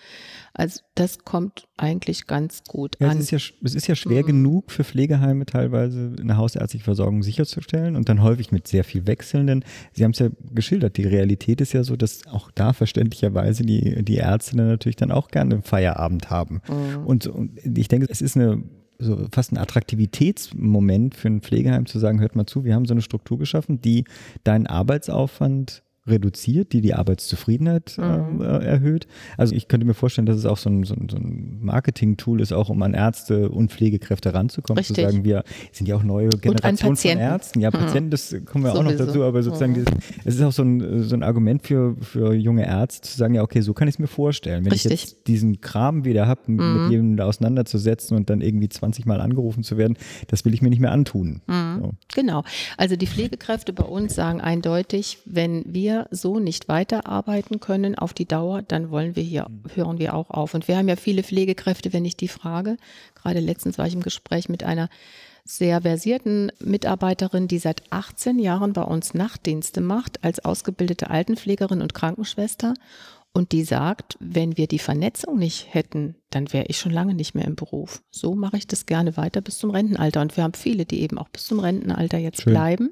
Also 0.53 0.81
das 0.95 1.19
kommt 1.19 1.67
eigentlich 1.77 2.27
ganz 2.27 2.63
gut 2.67 2.97
ja, 2.99 3.09
an. 3.09 3.17
Es 3.17 3.23
ist 3.23 3.31
ja, 3.31 3.55
es 3.63 3.75
ist 3.75 3.87
ja 3.87 3.95
schwer 3.95 4.23
mhm. 4.23 4.27
genug 4.27 4.71
für 4.71 4.83
Pflegeheime 4.83 5.45
teilweise 5.45 6.13
eine 6.19 6.37
hausärztliche 6.37 6.83
Versorgung 6.83 7.23
sicherzustellen 7.23 7.95
und 7.95 8.09
dann 8.09 8.21
häufig 8.21 8.51
mit 8.51 8.67
sehr 8.67 8.83
viel 8.83 9.07
Wechselnden. 9.07 9.63
Sie 9.93 10.03
haben 10.03 10.11
es 10.11 10.19
ja 10.19 10.29
geschildert, 10.53 10.97
die 10.97 11.05
Realität 11.05 11.61
ist 11.61 11.73
ja 11.73 11.83
so, 11.83 11.95
dass 11.95 12.27
auch 12.27 12.51
da 12.51 12.73
verständlicherweise 12.73 13.63
die, 13.63 14.03
die 14.03 14.15
Ärzte 14.15 14.57
natürlich 14.57 14.97
dann 14.97 15.11
auch 15.11 15.29
gerne 15.29 15.55
einen 15.55 15.63
Feierabend 15.63 16.29
haben. 16.29 16.61
Mhm. 16.67 17.05
Und, 17.05 17.27
und 17.27 17.51
ich 17.77 17.87
denke, 17.87 18.07
es 18.09 18.21
ist 18.21 18.35
eine 18.35 18.40
so 18.99 19.27
fast 19.31 19.51
ein 19.51 19.57
Attraktivitätsmoment 19.57 21.15
für 21.15 21.27
ein 21.27 21.41
Pflegeheim 21.41 21.85
zu 21.85 21.99
sagen, 21.99 22.19
hört 22.19 22.35
mal 22.35 22.45
zu, 22.45 22.63
wir 22.63 22.75
haben 22.75 22.85
so 22.85 22.93
eine 22.93 23.01
Struktur 23.01 23.39
geschaffen, 23.39 23.81
die 23.81 24.05
deinen 24.43 24.67
Arbeitsaufwand 24.67 25.83
reduziert, 26.11 26.73
die 26.73 26.81
die 26.81 26.93
Arbeitszufriedenheit 26.93 27.97
mhm. 27.97 28.41
äh, 28.41 28.45
erhöht. 28.45 29.07
Also 29.37 29.55
ich 29.55 29.67
könnte 29.67 29.85
mir 29.85 29.93
vorstellen, 29.93 30.25
dass 30.25 30.37
es 30.37 30.45
auch 30.45 30.57
so 30.57 30.69
ein, 30.69 30.83
so 30.83 30.93
ein, 30.93 31.09
so 31.09 31.17
ein 31.17 31.59
Marketing-Tool 31.61 32.41
ist, 32.41 32.53
auch 32.53 32.69
um 32.69 32.81
an 32.83 32.93
Ärzte 32.93 33.49
und 33.49 33.71
Pflegekräfte 33.71 34.33
ranzukommen, 34.33 34.79
Richtig. 34.79 34.95
zu 34.95 35.01
sagen, 35.01 35.23
wir 35.23 35.43
sind 35.71 35.87
ja 35.87 35.95
auch 35.95 36.03
neue 36.03 36.29
Generationen 36.29 36.95
von 36.95 37.17
Ärzten. 37.17 37.59
Ja, 37.61 37.69
mhm. 37.69 37.73
Patienten, 37.73 38.09
das 38.11 38.35
kommen 38.45 38.63
wir 38.63 38.71
Sowieso. 38.71 38.89
auch 38.89 38.91
noch 38.91 39.05
dazu, 39.05 39.23
aber 39.23 39.43
sozusagen, 39.43 39.73
mhm. 39.73 39.85
es 40.25 40.35
ist 40.35 40.41
auch 40.41 40.51
so 40.51 40.63
ein, 40.63 41.03
so 41.03 41.15
ein 41.15 41.23
Argument 41.23 41.65
für, 41.65 41.95
für 42.01 42.33
junge 42.33 42.65
Ärzte 42.65 43.09
zu 43.09 43.17
sagen, 43.17 43.33
ja, 43.33 43.41
okay, 43.41 43.61
so 43.61 43.73
kann 43.73 43.87
ich 43.87 43.95
es 43.95 43.99
mir 43.99 44.07
vorstellen. 44.07 44.65
Wenn 44.65 44.71
Richtig. 44.71 44.91
ich 44.91 45.01
jetzt 45.01 45.27
diesen 45.27 45.61
Kram 45.61 46.05
wieder 46.05 46.27
habe, 46.27 46.41
mhm. 46.47 46.83
mit 46.83 46.91
jedem 46.91 47.19
auseinanderzusetzen 47.19 48.17
und 48.17 48.29
dann 48.29 48.41
irgendwie 48.41 48.69
20 48.69 49.05
Mal 49.05 49.21
angerufen 49.21 49.63
zu 49.63 49.77
werden, 49.77 49.97
das 50.27 50.45
will 50.45 50.53
ich 50.53 50.61
mir 50.61 50.69
nicht 50.69 50.79
mehr 50.79 50.91
antun. 50.91 51.41
Mhm. 51.47 51.79
So. 51.79 51.91
Genau. 52.13 52.43
Also 52.77 52.95
die 52.95 53.07
Pflegekräfte 53.07 53.73
bei 53.73 53.83
uns 53.83 54.15
sagen 54.15 54.41
eindeutig, 54.41 55.19
wenn 55.25 55.63
wir 55.67 56.00
wir 56.01 56.15
so 56.15 56.39
nicht 56.39 56.67
weiterarbeiten 56.67 57.59
können 57.59 57.97
auf 57.97 58.13
die 58.13 58.27
Dauer, 58.27 58.61
dann 58.61 58.91
wollen 58.91 59.15
wir 59.15 59.23
hier, 59.23 59.47
mhm. 59.49 59.63
hören 59.75 59.99
wir 59.99 60.13
auch 60.13 60.29
auf. 60.29 60.53
Und 60.53 60.67
wir 60.67 60.77
haben 60.77 60.87
ja 60.87 60.95
viele 60.95 61.23
Pflegekräfte, 61.23 61.93
wenn 61.93 62.05
ich 62.05 62.17
die 62.17 62.27
frage. 62.27 62.77
Gerade 63.15 63.39
letztens 63.39 63.77
war 63.77 63.87
ich 63.87 63.93
im 63.93 64.03
Gespräch 64.03 64.49
mit 64.49 64.63
einer 64.63 64.89
sehr 65.43 65.81
versierten 65.81 66.51
Mitarbeiterin, 66.59 67.47
die 67.47 67.57
seit 67.57 67.83
18 67.91 68.39
Jahren 68.39 68.73
bei 68.73 68.83
uns 68.83 69.13
Nachtdienste 69.13 69.81
macht 69.81 70.23
als 70.23 70.43
ausgebildete 70.45 71.09
Altenpflegerin 71.09 71.81
und 71.81 71.93
Krankenschwester. 71.93 72.75
Und 73.33 73.53
die 73.53 73.63
sagt, 73.63 74.17
wenn 74.19 74.57
wir 74.57 74.67
die 74.67 74.77
Vernetzung 74.77 75.39
nicht 75.39 75.73
hätten, 75.73 76.15
dann 76.31 76.51
wäre 76.51 76.65
ich 76.67 76.77
schon 76.77 76.91
lange 76.91 77.13
nicht 77.13 77.33
mehr 77.33 77.45
im 77.45 77.55
Beruf. 77.55 78.03
So 78.11 78.35
mache 78.35 78.57
ich 78.57 78.67
das 78.67 78.85
gerne 78.85 79.15
weiter 79.15 79.39
bis 79.39 79.57
zum 79.57 79.71
Rentenalter. 79.71 80.21
Und 80.21 80.35
wir 80.35 80.43
haben 80.43 80.53
viele, 80.53 80.85
die 80.85 81.01
eben 81.01 81.17
auch 81.17 81.29
bis 81.29 81.45
zum 81.45 81.59
Rentenalter 81.59 82.17
jetzt 82.17 82.41
Schön. 82.41 82.53
bleiben 82.53 82.89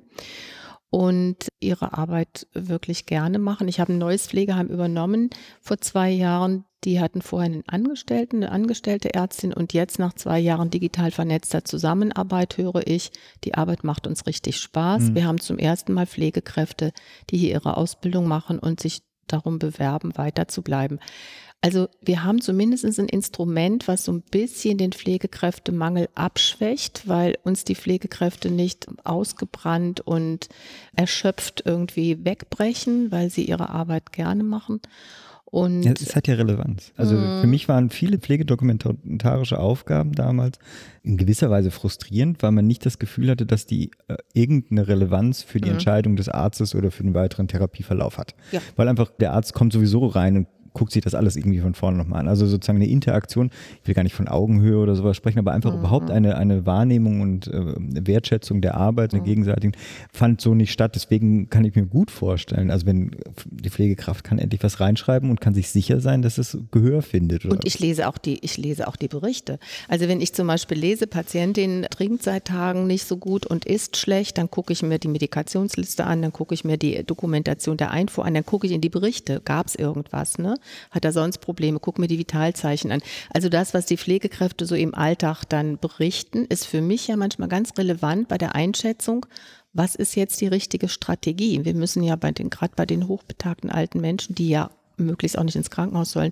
und 0.89 1.47
ihre 1.60 1.97
Arbeit 1.97 2.47
wirklich 2.54 3.06
gerne 3.06 3.39
machen. 3.39 3.67
Ich 3.67 3.80
habe 3.80 3.93
ein 3.93 3.99
neues 3.99 4.28
Pflegeheim 4.28 4.67
übernommen 4.67 5.30
vor 5.62 5.80
zwei 5.80 6.10
Jahren. 6.10 6.65
Die 6.86 7.02
hatten 7.02 7.21
vorher 7.21 7.52
einen 7.52 7.67
Angestellten, 7.67 8.38
eine 8.38 8.52
angestellte 8.52 9.13
Ärztin 9.13 9.54
und 9.54 9.73
jetzt 9.73 9.99
nach 9.99 10.13
zwei 10.13 10.39
Jahren 10.39 10.69
digital 10.69 11.12
vernetzter 11.12 11.65
Zusammenarbeit 11.65 12.58
höre 12.58 12.88
ich, 12.88 13.12
die 13.43 13.56
Arbeit 13.56 13.84
macht 13.84 14.08
uns 14.08 14.25
richtig 14.25 14.60
Spaß. 14.60 15.10
Mhm. 15.10 15.15
Wir 15.15 15.25
haben 15.25 15.39
zum 15.41 15.60
ersten 15.60 15.93
Mal 15.93 16.08
Pflegekräfte, 16.08 16.93
die 17.30 17.38
hier 17.38 17.52
ihre 17.52 17.75
Ausbildung 17.75 18.28
machen 18.28 18.60
und 18.60 18.80
sich 18.80 19.02
darum 19.28 19.60
bewerben, 19.60 20.17
weiter 20.17 20.47
zu 20.47 20.62
bleiben. 20.62 20.99
Also 21.62 21.89
wir 22.02 22.24
haben 22.24 22.39
zumindest 22.39 22.86
ein 22.86 23.10
Instrument, 23.10 23.88
was 23.89 24.06
so 24.06 24.13
ein 24.13 24.22
bisschen 24.22 24.78
den 24.78 24.93
Pflegekräftemangel 24.93 26.08
abschwächt, 26.15 27.08
weil 27.08 27.38
uns 27.43 27.65
die 27.65 27.76
Pflegekräfte 27.76 28.50
nicht 28.50 28.88
ausgebrannt 29.04 30.00
und 30.00 30.48
erschöpft 30.95 31.63
irgendwie 31.65 32.24
wegbrechen, 32.24 33.12
weil 33.12 33.30
sie 33.30 33.43
ihre 33.43 33.69
Arbeit 33.69 34.13
gerne 34.13 34.43
machen. 34.43 34.80
Und 35.52 35.82
ja, 35.82 35.93
es 35.93 36.15
hat 36.15 36.28
ja 36.28 36.36
Relevanz. 36.36 36.93
Also 36.95 37.15
für 37.15 37.43
mhm. 37.43 37.50
mich 37.50 37.67
waren 37.67 37.89
viele 37.89 38.19
pflegedokumentarische 38.19 39.60
Aufgaben 39.60 40.13
damals 40.13 40.60
in 41.02 41.17
gewisser 41.17 41.50
Weise 41.50 41.72
frustrierend, 41.72 42.43
weil 42.43 42.52
man 42.52 42.67
nicht 42.67 42.86
das 42.86 43.00
Gefühl 43.00 43.32
hatte, 43.32 43.48
dass 43.48 43.65
die 43.65 43.89
äh, 44.08 44.17
irgendeine 44.34 44.88
Relevanz 44.88 45.41
für 45.41 45.60
die 45.60 45.69
mhm. 45.69 45.76
Entscheidung 45.76 46.15
des 46.15 46.30
Arztes 46.30 46.76
oder 46.76 46.91
für 46.91 47.02
den 47.02 47.15
weiteren 47.15 47.48
Therapieverlauf 47.48 48.19
hat. 48.19 48.36
Ja. 48.52 48.62
Weil 48.76 48.88
einfach 48.88 49.10
der 49.19 49.34
Arzt 49.34 49.54
kommt 49.54 49.74
sowieso 49.74 50.06
rein 50.06 50.38
und 50.38 50.48
guckt 50.73 50.91
sich 50.91 51.03
das 51.03 51.15
alles 51.15 51.36
irgendwie 51.36 51.60
von 51.60 51.73
vorne 51.73 51.97
nochmal 51.97 52.21
an. 52.21 52.27
Also 52.27 52.45
sozusagen 52.45 52.77
eine 52.77 52.88
Interaktion, 52.88 53.51
ich 53.82 53.88
will 53.88 53.95
gar 53.95 54.03
nicht 54.03 54.15
von 54.15 54.27
Augenhöhe 54.27 54.77
oder 54.77 54.95
sowas 54.95 55.17
sprechen, 55.17 55.39
aber 55.39 55.51
einfach 55.51 55.73
mhm. 55.73 55.79
überhaupt 55.79 56.12
eine, 56.12 56.38
eine 56.38 56.65
Wahrnehmung 56.65 57.21
und 57.21 57.47
äh, 57.47 57.75
Wertschätzung 57.77 58.62
der 58.62 58.75
Arbeit, 58.75 59.13
mhm. 59.13 59.17
der 59.17 59.25
gegenseitigen, 59.25 59.73
fand 60.12 60.41
so 60.41 60.55
nicht 60.55 60.71
statt. 60.71 60.95
Deswegen 60.95 61.49
kann 61.49 61.65
ich 61.65 61.75
mir 61.75 61.86
gut 61.86 62.12
vorstellen, 62.12 62.71
also 62.71 62.86
wenn 62.86 63.12
die 63.45 63.69
Pflegekraft 63.69 64.23
kann 64.23 64.39
endlich 64.39 64.63
was 64.63 64.79
reinschreiben 64.79 65.29
und 65.29 65.41
kann 65.41 65.53
sich 65.53 65.69
sicher 65.69 65.99
sein, 65.99 66.21
dass 66.21 66.38
es 66.38 66.58
Gehör 66.71 67.01
findet. 67.01 67.45
Oder? 67.45 67.55
Und 67.55 67.65
ich 67.65 67.79
lese 67.79 68.08
auch 68.08 68.17
die, 68.17 68.39
ich 68.43 68.58
lese 68.58 68.88
auch 68.88 68.95
die 68.95 69.08
Berichte. 69.08 69.60
Also 69.88 70.08
wenn 70.08 70.21
ich 70.21 70.34
zum 70.34 70.47
Beispiel 70.47 70.77
lese, 70.77 71.08
Patientin 71.08 71.86
trinkt 71.89 72.23
seit 72.23 72.45
Tagen 72.45 72.88
nicht 72.88 73.05
so 73.05 73.17
gut 73.17 73.45
und 73.45 73.65
isst 73.65 73.97
schlecht, 73.97 74.38
dann 74.38 74.49
gucke 74.49 74.73
ich 74.73 74.84
mir 74.84 74.99
die 74.99 75.08
Medikationsliste 75.08 76.05
an, 76.05 76.21
dann 76.21 76.34
gucke 76.34 76.53
ich 76.53 76.63
mir 76.63 76.77
die 76.77 77.03
Dokumentation 77.03 77.77
der 77.77 77.91
Einfuhr 77.91 78.25
an, 78.25 78.34
dann 78.34 78.45
gucke 78.45 78.67
ich 78.67 78.73
in 78.73 78.82
die 78.82 78.89
Berichte. 78.89 79.41
Gab 79.43 79.67
es 79.67 79.75
irgendwas, 79.75 80.38
ne? 80.38 80.55
Hat 80.91 81.06
er 81.06 81.12
sonst 81.12 81.39
Probleme? 81.39 81.80
Guck 81.80 82.00
mir 82.00 82.08
die 82.08 82.19
Vitalzeichen 82.19 82.91
an. 82.91 83.02
Also 83.34 83.50
das, 83.50 83.74
was 83.74 83.86
die 83.86 83.98
Pflegekräfte 83.98 84.65
so 84.65 84.76
im 84.76 84.95
Alltag 84.95 85.43
dann 85.45 85.78
berichten, 85.78 86.45
ist 86.45 86.65
für 86.65 86.82
mich 86.82 87.08
ja 87.08 87.15
manchmal 87.15 87.50
ganz 87.50 87.78
relevant 87.78 88.28
bei 88.28 88.38
der 88.38 88.56
Einschätzung, 88.56 89.26
was 89.74 89.95
ist 89.95 90.15
jetzt 90.15 90.41
die 90.41 90.48
richtige 90.48 90.89
Strategie? 90.89 91.63
Wir 91.63 91.76
müssen 91.76 92.04
ja 92.04 92.15
bei 92.15 92.32
den, 92.32 92.50
gerade 92.50 92.74
bei 92.76 92.86
den 92.86 93.08
hochbetagten 93.08 93.69
alten 93.69 94.02
Menschen, 94.02 94.34
die 94.36 94.50
ja 94.50 94.72
möglichst 94.99 95.38
auch 95.38 95.43
nicht 95.43 95.55
ins 95.55 95.69
Krankenhaus 95.69 96.12
sollen, 96.12 96.31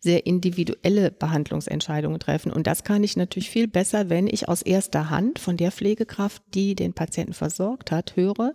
sehr 0.00 0.26
individuelle 0.26 1.10
Behandlungsentscheidungen 1.10 2.18
treffen. 2.18 2.52
Und 2.52 2.66
das 2.66 2.84
kann 2.84 3.04
ich 3.04 3.16
natürlich 3.16 3.50
viel 3.50 3.68
besser, 3.68 4.10
wenn 4.10 4.26
ich 4.26 4.48
aus 4.48 4.62
erster 4.62 5.10
Hand 5.10 5.38
von 5.38 5.56
der 5.56 5.70
Pflegekraft, 5.70 6.42
die 6.54 6.74
den 6.74 6.92
Patienten 6.92 7.32
versorgt 7.32 7.90
hat, 7.90 8.16
höre, 8.16 8.52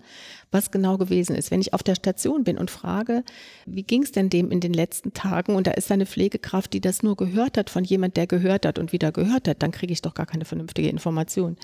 was 0.52 0.72
genau 0.72 0.98
gewesen 0.98 1.36
ist. 1.36 1.52
Wenn 1.52 1.62
ich 1.62 1.74
auf 1.74 1.84
der 1.84 1.96
Station 1.96 2.44
bin 2.44 2.58
und 2.58 2.72
frage, 2.72 3.24
wie 3.66 3.84
ging 3.84 4.04
es 4.04 4.12
denn 4.12 4.30
dem 4.30 4.52
in 4.52 4.60
den 4.60 4.74
letzten 4.74 5.14
Tagen 5.14 5.56
und 5.56 5.68
da 5.68 5.72
ist 5.72 5.92
eine 5.92 6.06
Pflegekraft, 6.06 6.74
die 6.74 6.82
das 6.82 7.04
nur 7.04 7.16
gehört 7.16 7.58
hat 7.58 7.70
von 7.70 7.84
jemand, 7.84 8.18
der 8.18 8.28
gehört 8.28 8.66
hat 8.66 8.80
und 8.80 8.92
wieder 8.92 9.12
gehört 9.12 9.48
hat, 9.48 9.64
dann 9.64 9.72
kriege 9.72 9.94
ich 9.94 10.02
doch 10.02 10.14
gar 10.14 10.26
keine 10.26 10.46
vernünftige 10.46 10.90
Information. 10.90 11.58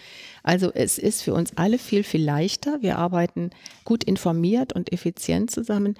Also 0.43 0.71
es 0.73 0.97
ist 0.97 1.21
für 1.21 1.33
uns 1.33 1.51
alle 1.55 1.77
viel, 1.77 2.03
viel 2.03 2.23
leichter. 2.23 2.81
Wir 2.81 2.97
arbeiten 2.97 3.51
gut 3.83 4.03
informiert 4.03 4.73
und 4.73 4.91
effizient 4.91 5.51
zusammen. 5.51 5.95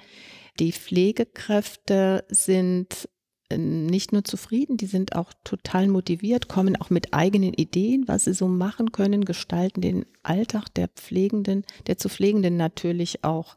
Die 0.60 0.72
Pflegekräfte 0.72 2.24
sind 2.28 3.08
äh, 3.48 3.58
nicht 3.58 4.12
nur 4.12 4.24
zufrieden, 4.24 4.76
die 4.76 4.86
sind 4.86 5.16
auch 5.16 5.32
total 5.42 5.88
motiviert, 5.88 6.48
kommen 6.48 6.76
auch 6.76 6.90
mit 6.90 7.12
eigenen 7.12 7.54
Ideen, 7.54 8.06
was 8.06 8.24
sie 8.24 8.34
so 8.34 8.48
machen 8.48 8.92
können, 8.92 9.24
gestalten 9.24 9.80
den 9.80 10.06
Alltag 10.22 10.68
der 10.74 10.88
Pflegenden, 10.88 11.64
der 11.86 11.98
zu 11.98 12.08
Pflegenden 12.08 12.56
natürlich 12.56 13.24
auch 13.24 13.56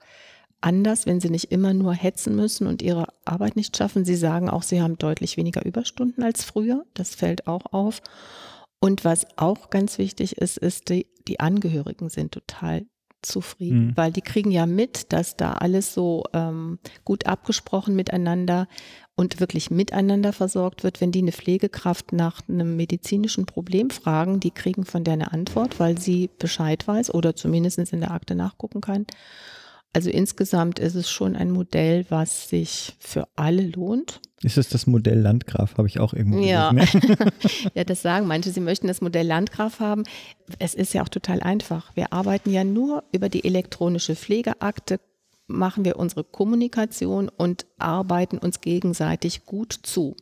anders, 0.59 1.05
wenn 1.05 1.19
sie 1.19 1.29
nicht 1.29 1.51
immer 1.51 1.73
nur 1.73 1.93
hetzen 1.93 2.35
müssen 2.35 2.67
und 2.67 2.81
ihre 2.81 3.07
Arbeit 3.25 3.55
nicht 3.55 3.77
schaffen. 3.77 4.05
Sie 4.05 4.15
sagen 4.15 4.49
auch, 4.49 4.63
sie 4.63 4.81
haben 4.81 4.97
deutlich 4.97 5.37
weniger 5.37 5.63
Überstunden 5.63 6.23
als 6.23 6.43
früher. 6.43 6.85
Das 6.93 7.15
fällt 7.15 7.47
auch 7.47 7.73
auf. 7.73 8.01
Und 8.79 9.05
was 9.05 9.25
auch 9.37 9.69
ganz 9.69 9.97
wichtig 9.97 10.37
ist, 10.37 10.57
ist, 10.57 10.89
die, 10.89 11.07
die 11.27 11.39
Angehörigen 11.39 12.09
sind 12.09 12.31
total 12.31 12.85
zufrieden, 13.21 13.87
mhm. 13.87 13.97
weil 13.97 14.11
die 14.11 14.21
kriegen 14.21 14.51
ja 14.51 14.65
mit, 14.65 15.11
dass 15.13 15.35
da 15.35 15.53
alles 15.53 15.93
so 15.93 16.23
ähm, 16.33 16.79
gut 17.03 17.25
abgesprochen 17.25 17.95
miteinander 17.95 18.67
und 19.15 19.39
wirklich 19.39 19.71
miteinander 19.71 20.31
versorgt 20.31 20.83
wird. 20.83 21.01
Wenn 21.01 21.11
die 21.11 21.21
eine 21.21 21.31
Pflegekraft 21.31 22.13
nach 22.13 22.41
einem 22.47 22.75
medizinischen 22.75 23.45
Problem 23.45 23.89
fragen, 23.89 24.39
die 24.39 24.51
kriegen 24.51 24.85
von 24.85 25.03
der 25.03 25.13
eine 25.13 25.31
Antwort, 25.33 25.79
weil 25.79 25.97
sie 25.97 26.29
Bescheid 26.37 26.87
weiß 26.87 27.13
oder 27.13 27.35
zumindest 27.35 27.79
in 27.79 27.99
der 27.99 28.11
Akte 28.11 28.35
nachgucken 28.35 28.81
kann. 28.81 29.05
Also 29.93 30.11
insgesamt 30.11 30.77
ist 30.77 30.95
es 30.95 31.09
schon 31.09 31.35
ein 31.35 31.49
Modell, 31.49 32.05
was 32.09 32.49
sich 32.49 32.95
für 32.99 33.27
alle 33.35 33.63
lohnt. 33.63 34.21
Ist 34.43 34.57
es 34.57 34.69
das 34.69 34.85
Modell 34.85 35.19
Landgraf? 35.19 35.77
Habe 35.77 35.87
ich 35.87 35.99
auch 35.99 36.13
irgendwo 36.13 36.39
ja. 36.39 36.71
Ne? 36.71 36.85
ja, 37.73 37.83
das 37.83 38.01
sagen 38.01 38.27
manche, 38.27 38.51
sie 38.51 38.59
möchten 38.59 38.87
das 38.87 39.01
Modell 39.01 39.25
Landgraf 39.25 39.79
haben. 39.79 40.03
Es 40.59 40.75
ist 40.75 40.93
ja 40.93 41.01
auch 41.01 41.09
total 41.09 41.41
einfach. 41.41 41.95
Wir 41.95 42.13
arbeiten 42.13 42.51
ja 42.51 42.63
nur 42.63 43.03
über 43.11 43.29
die 43.29 43.43
elektronische 43.43 44.15
Pflegeakte, 44.15 44.99
machen 45.47 45.85
wir 45.85 45.97
unsere 45.97 46.23
Kommunikation 46.23 47.29
und 47.29 47.65
arbeiten 47.79 48.37
uns 48.37 48.61
gegenseitig 48.61 49.45
gut 49.45 49.73
zu. 49.81 50.15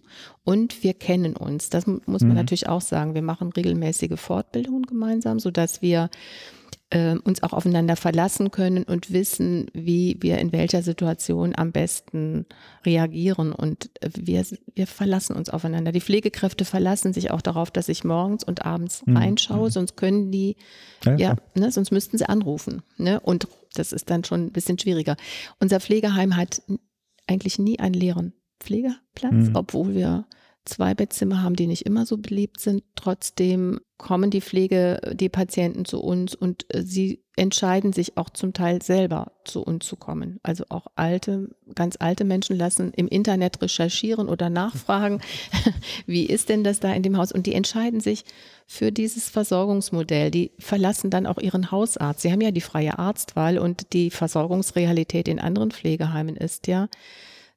Und 0.43 0.83
wir 0.83 0.93
kennen 0.93 1.35
uns. 1.35 1.69
Das 1.69 1.87
muss 1.87 2.21
man 2.21 2.29
mhm. 2.29 2.35
natürlich 2.35 2.69
auch 2.69 2.81
sagen. 2.81 3.15
Wir 3.15 3.23
machen 3.23 3.51
regelmäßige 3.51 4.19
Fortbildungen 4.19 4.83
gemeinsam, 4.83 5.39
sodass 5.39 5.81
wir 5.81 6.09
äh, 6.91 7.15
uns 7.15 7.41
auch 7.41 7.53
aufeinander 7.53 7.95
verlassen 7.95 8.51
können 8.51 8.83
und 8.83 9.11
wissen, 9.11 9.67
wie 9.73 10.17
wir 10.21 10.37
in 10.37 10.51
welcher 10.51 10.81
Situation 10.81 11.53
am 11.55 11.71
besten 11.71 12.45
reagieren. 12.85 13.51
Und 13.51 13.89
wir, 14.15 14.45
wir 14.73 14.87
verlassen 14.87 15.35
uns 15.35 15.49
aufeinander. 15.49 15.91
Die 15.91 16.01
Pflegekräfte 16.01 16.65
verlassen 16.65 17.13
sich 17.13 17.31
auch 17.31 17.41
darauf, 17.41 17.71
dass 17.71 17.89
ich 17.89 18.03
morgens 18.03 18.43
und 18.43 18.65
abends 18.65 19.05
mhm. 19.05 19.17
reinschaue, 19.17 19.71
sonst 19.71 19.97
können 19.97 20.31
die, 20.31 20.57
ja, 21.03 21.15
ja 21.15 21.35
ne, 21.55 21.71
sonst 21.71 21.91
müssten 21.91 22.17
sie 22.17 22.29
anrufen. 22.29 22.83
Ne? 22.97 23.19
Und 23.19 23.47
das 23.73 23.91
ist 23.91 24.09
dann 24.09 24.23
schon 24.23 24.45
ein 24.45 24.51
bisschen 24.51 24.77
schwieriger. 24.77 25.15
Unser 25.59 25.79
Pflegeheim 25.79 26.37
hat 26.37 26.61
eigentlich 27.27 27.57
nie 27.57 27.79
einen 27.79 27.95
leeren 27.95 28.33
Pflegeplatz, 28.59 29.49
mhm. 29.49 29.55
obwohl 29.55 29.95
wir 29.95 30.25
zwei 30.65 30.93
Bettzimmer 30.93 31.41
haben, 31.43 31.55
die 31.55 31.67
nicht 31.67 31.85
immer 31.85 32.05
so 32.05 32.17
beliebt 32.17 32.59
sind. 32.59 32.83
Trotzdem 32.95 33.79
kommen 33.97 34.31
die 34.31 34.41
Pflege, 34.41 34.99
die 35.13 35.29
Patienten 35.29 35.85
zu 35.85 36.01
uns 36.01 36.35
und 36.35 36.65
äh, 36.73 36.81
sie 36.81 37.23
entscheiden 37.37 37.93
sich 37.93 38.17
auch 38.17 38.29
zum 38.29 38.53
Teil 38.53 38.81
selber 38.81 39.33
zu 39.43 39.61
uns 39.61 39.85
zu 39.85 39.95
kommen. 39.95 40.39
Also 40.43 40.65
auch 40.69 40.87
alte, 40.95 41.49
ganz 41.75 41.97
alte 41.99 42.23
Menschen 42.23 42.57
lassen 42.57 42.91
im 42.95 43.07
Internet 43.07 43.61
recherchieren 43.61 44.27
oder 44.27 44.49
nachfragen, 44.49 45.21
wie 46.05 46.25
ist 46.25 46.49
denn 46.49 46.63
das 46.63 46.79
da 46.79 46.91
in 46.93 47.03
dem 47.03 47.17
Haus? 47.17 47.31
Und 47.31 47.45
die 47.45 47.53
entscheiden 47.53 47.99
sich 47.99 48.25
für 48.67 48.91
dieses 48.91 49.29
Versorgungsmodell. 49.29 50.31
Die 50.31 50.51
verlassen 50.59 51.09
dann 51.09 51.27
auch 51.27 51.37
ihren 51.37 51.71
Hausarzt. 51.71 52.21
Sie 52.21 52.31
haben 52.31 52.41
ja 52.41 52.51
die 52.51 52.61
freie 52.61 52.97
Arztwahl 52.97 53.57
und 53.57 53.93
die 53.93 54.09
Versorgungsrealität 54.09 55.27
in 55.27 55.39
anderen 55.39 55.71
Pflegeheimen 55.71 56.35
ist 56.35 56.67
ja, 56.67 56.87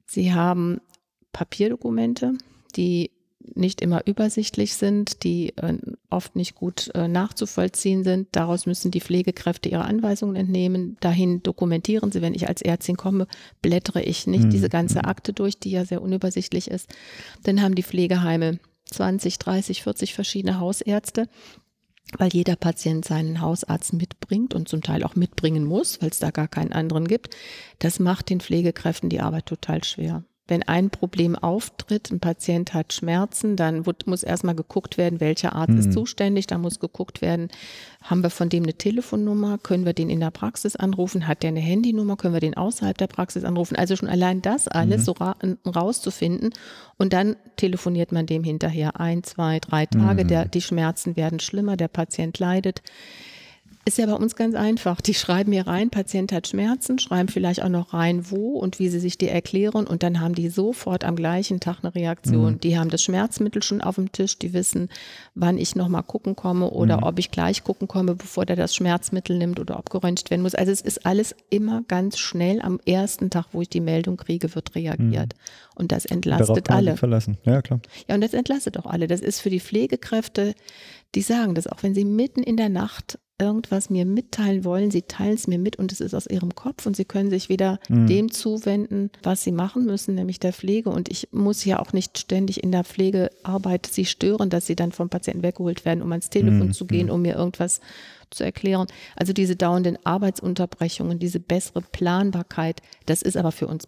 sie 0.05 0.33
haben 0.33 0.79
Papierdokumente, 1.31 2.33
die 2.75 3.11
nicht 3.55 3.81
immer 3.81 4.05
übersichtlich 4.05 4.75
sind, 4.75 5.23
die 5.23 5.55
äh, 5.57 5.77
oft 6.09 6.35
nicht 6.35 6.55
gut 6.55 6.91
äh, 6.93 7.07
nachzuvollziehen 7.07 8.03
sind. 8.03 8.27
Daraus 8.31 8.65
müssen 8.65 8.91
die 8.91 9.01
Pflegekräfte 9.01 9.69
ihre 9.69 9.85
Anweisungen 9.85 10.35
entnehmen. 10.35 10.97
Dahin 10.99 11.41
dokumentieren 11.41 12.11
sie, 12.11 12.21
wenn 12.21 12.33
ich 12.33 12.47
als 12.47 12.61
Ärztin 12.61 12.97
komme, 12.97 13.27
blättere 13.61 14.01
ich 14.01 14.27
nicht 14.27 14.45
mhm. 14.45 14.49
diese 14.49 14.69
ganze 14.69 15.05
Akte 15.05 15.33
durch, 15.33 15.59
die 15.59 15.71
ja 15.71 15.85
sehr 15.85 16.01
unübersichtlich 16.01 16.69
ist. 16.69 16.89
Dann 17.43 17.61
haben 17.61 17.75
die 17.75 17.83
Pflegeheime 17.83 18.59
20, 18.85 19.39
30, 19.39 19.83
40 19.83 20.13
verschiedene 20.13 20.59
Hausärzte 20.59 21.27
weil 22.17 22.29
jeder 22.33 22.55
Patient 22.55 23.05
seinen 23.05 23.39
Hausarzt 23.39 23.93
mitbringt 23.93 24.55
und 24.55 24.67
zum 24.67 24.81
Teil 24.81 25.03
auch 25.03 25.15
mitbringen 25.15 25.63
muss, 25.63 26.01
weil 26.01 26.09
es 26.09 26.17
da 26.17 26.31
gar 26.31 26.47
keinen 26.47 26.71
anderen 26.71 27.07
gibt. 27.07 27.35
Das 27.77 27.99
macht 27.99 28.31
den 28.31 28.39
Pflegekräften 28.39 29.09
die 29.09 29.19
Arbeit 29.19 29.45
total 29.45 29.83
schwer 29.83 30.23
wenn 30.49 30.63
ein 30.63 30.89
Problem 30.89 31.35
auftritt, 31.35 32.11
ein 32.11 32.19
Patient 32.19 32.73
hat 32.73 32.93
Schmerzen, 32.93 33.55
dann 33.55 33.83
muss 34.05 34.23
erstmal 34.23 34.55
geguckt 34.55 34.97
werden, 34.97 35.19
welcher 35.19 35.53
Arzt 35.53 35.73
mhm. 35.73 35.79
ist 35.79 35.93
zuständig. 35.93 36.47
Da 36.47 36.57
muss 36.57 36.79
geguckt 36.79 37.21
werden, 37.21 37.49
haben 38.01 38.23
wir 38.23 38.29
von 38.29 38.49
dem 38.49 38.63
eine 38.63 38.73
Telefonnummer, 38.73 39.57
können 39.57 39.85
wir 39.85 39.93
den 39.93 40.09
in 40.09 40.19
der 40.19 40.31
Praxis 40.31 40.75
anrufen, 40.75 41.27
hat 41.27 41.43
der 41.43 41.49
eine 41.49 41.59
Handynummer, 41.59 42.17
können 42.17 42.33
wir 42.33 42.41
den 42.41 42.57
außerhalb 42.57 42.97
der 42.97 43.07
Praxis 43.07 43.43
anrufen. 43.43 43.75
Also 43.75 43.95
schon 43.95 44.09
allein 44.09 44.41
das 44.41 44.67
alles 44.67 45.01
mhm. 45.01 45.05
so 45.05 45.11
ra 45.13 45.35
rauszufinden. 45.65 46.53
Und 46.97 47.13
dann 47.13 47.35
telefoniert 47.55 48.11
man 48.11 48.25
dem 48.25 48.43
hinterher 48.43 48.99
ein, 48.99 49.23
zwei, 49.23 49.59
drei 49.59 49.85
Tage. 49.85 50.23
Mhm. 50.23 50.27
Der, 50.27 50.45
die 50.45 50.61
Schmerzen 50.61 51.15
werden 51.15 51.39
schlimmer, 51.39 51.77
der 51.77 51.87
Patient 51.87 52.37
leidet. 52.39 52.81
Ist 53.89 53.97
ja 53.97 54.05
bei 54.05 54.13
uns 54.13 54.35
ganz 54.35 54.53
einfach. 54.53 55.01
Die 55.01 55.15
schreiben 55.15 55.49
mir 55.49 55.65
rein, 55.65 55.89
Patient 55.89 56.31
hat 56.31 56.47
Schmerzen, 56.47 56.99
schreiben 56.99 57.27
vielleicht 57.27 57.63
auch 57.63 57.69
noch 57.69 57.91
rein, 57.91 58.29
wo 58.29 58.59
und 58.59 58.77
wie 58.77 58.87
sie 58.87 58.99
sich 58.99 59.17
die 59.17 59.29
erklären 59.29 59.87
und 59.87 60.03
dann 60.03 60.19
haben 60.19 60.35
die 60.35 60.49
sofort 60.49 61.03
am 61.03 61.15
gleichen 61.15 61.59
Tag 61.59 61.79
eine 61.81 61.95
Reaktion. 61.95 62.53
Mhm. 62.53 62.59
Die 62.59 62.77
haben 62.77 62.91
das 62.91 63.01
Schmerzmittel 63.01 63.63
schon 63.63 63.81
auf 63.81 63.95
dem 63.95 64.11
Tisch, 64.11 64.37
die 64.37 64.53
wissen, 64.53 64.89
wann 65.33 65.57
ich 65.57 65.75
nochmal 65.75 66.03
gucken 66.03 66.35
komme 66.35 66.69
oder 66.69 66.97
mhm. 66.97 67.03
ob 67.03 67.17
ich 67.17 67.31
gleich 67.31 67.63
gucken 67.63 67.87
komme, 67.87 68.13
bevor 68.13 68.45
der 68.45 68.55
das 68.55 68.75
Schmerzmittel 68.75 69.35
nimmt 69.35 69.59
oder 69.59 69.79
ob 69.79 69.89
geröntgt 69.89 70.29
werden 70.29 70.43
muss. 70.43 70.53
Also 70.53 70.71
es 70.71 70.81
ist 70.81 71.07
alles 71.07 71.33
immer 71.49 71.81
ganz 71.87 72.19
schnell 72.19 72.61
am 72.61 72.79
ersten 72.85 73.31
Tag, 73.31 73.47
wo 73.53 73.63
ich 73.63 73.69
die 73.69 73.81
Meldung 73.81 74.17
kriege, 74.17 74.53
wird 74.53 74.75
reagiert. 74.75 75.33
Mhm. 75.33 75.73
Und 75.77 75.91
das 75.91 76.05
entlastet 76.05 76.69
alle. 76.69 76.95
Verlassen. 76.95 77.39
Ja, 77.43 77.63
klar. 77.63 77.79
Ja, 78.07 78.13
und 78.13 78.21
das 78.21 78.35
entlastet 78.35 78.77
auch 78.77 78.85
alle. 78.85 79.07
Das 79.07 79.21
ist 79.21 79.41
für 79.41 79.49
die 79.49 79.59
Pflegekräfte, 79.59 80.53
die 81.15 81.21
sagen 81.21 81.55
das 81.55 81.65
auch, 81.65 81.81
wenn 81.81 81.95
sie 81.95 82.05
mitten 82.05 82.43
in 82.43 82.55
der 82.55 82.69
Nacht 82.69 83.17
irgendwas 83.39 83.89
mir 83.89 84.05
mitteilen 84.05 84.65
wollen, 84.65 84.91
sie 84.91 85.03
teilen 85.03 85.33
es 85.33 85.47
mir 85.47 85.57
mit 85.57 85.77
und 85.77 85.91
es 85.91 86.01
ist 86.01 86.13
aus 86.13 86.27
ihrem 86.27 86.53
Kopf 86.55 86.85
und 86.85 86.95
sie 86.95 87.05
können 87.05 87.29
sich 87.29 87.49
wieder 87.49 87.79
mhm. 87.87 88.07
dem 88.07 88.31
zuwenden, 88.31 89.09
was 89.23 89.43
sie 89.43 89.51
machen 89.51 89.85
müssen, 89.85 90.15
nämlich 90.15 90.39
der 90.39 90.53
Pflege. 90.53 90.89
Und 90.89 91.09
ich 91.09 91.29
muss 91.31 91.63
ja 91.63 91.79
auch 91.79 91.93
nicht 91.93 92.17
ständig 92.17 92.63
in 92.63 92.71
der 92.71 92.83
Pflegearbeit 92.83 93.87
sie 93.87 94.05
stören, 94.05 94.49
dass 94.49 94.65
sie 94.65 94.75
dann 94.75 94.91
vom 94.91 95.09
Patienten 95.09 95.43
weggeholt 95.43 95.85
werden, 95.85 96.01
um 96.01 96.11
ans 96.11 96.29
Telefon 96.29 96.67
mhm. 96.67 96.73
zu 96.73 96.85
gehen, 96.85 97.07
mhm. 97.07 97.13
um 97.13 97.21
mir 97.21 97.35
irgendwas 97.35 97.79
zu 98.29 98.43
erklären. 98.43 98.87
Also 99.15 99.33
diese 99.33 99.55
dauernden 99.55 99.97
Arbeitsunterbrechungen, 100.03 101.19
diese 101.19 101.39
bessere 101.39 101.81
Planbarkeit, 101.81 102.81
das 103.05 103.21
ist 103.21 103.37
aber 103.37 103.51
für 103.51 103.67
uns 103.67 103.87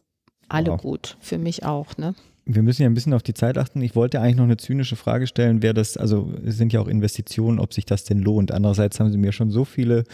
alle 0.49 0.71
wow. 0.71 0.81
gut, 0.81 1.17
für 1.19 1.37
mich 1.37 1.63
auch. 1.63 1.97
Ne? 1.97 2.15
Wir 2.45 2.63
müssen 2.63 2.81
ja 2.81 2.89
ein 2.89 2.95
bisschen 2.95 3.13
auf 3.13 3.21
die 3.21 3.35
Zeit 3.35 3.57
achten. 3.59 3.81
Ich 3.81 3.95
wollte 3.95 4.19
eigentlich 4.19 4.37
noch 4.37 4.45
eine 4.45 4.57
zynische 4.57 4.95
Frage 4.95 5.27
stellen, 5.27 5.61
wer 5.61 5.73
das, 5.73 5.95
also 5.95 6.33
es 6.43 6.57
sind 6.57 6.73
ja 6.73 6.81
auch 6.81 6.87
Investitionen, 6.87 7.59
ob 7.59 7.71
sich 7.71 7.85
das 7.85 8.03
denn 8.03 8.19
lohnt. 8.19 8.51
Andererseits 8.51 8.99
haben 8.99 9.11
Sie 9.11 9.19
mir 9.19 9.31
schon 9.31 9.51
so 9.51 9.63
viele 9.63 10.05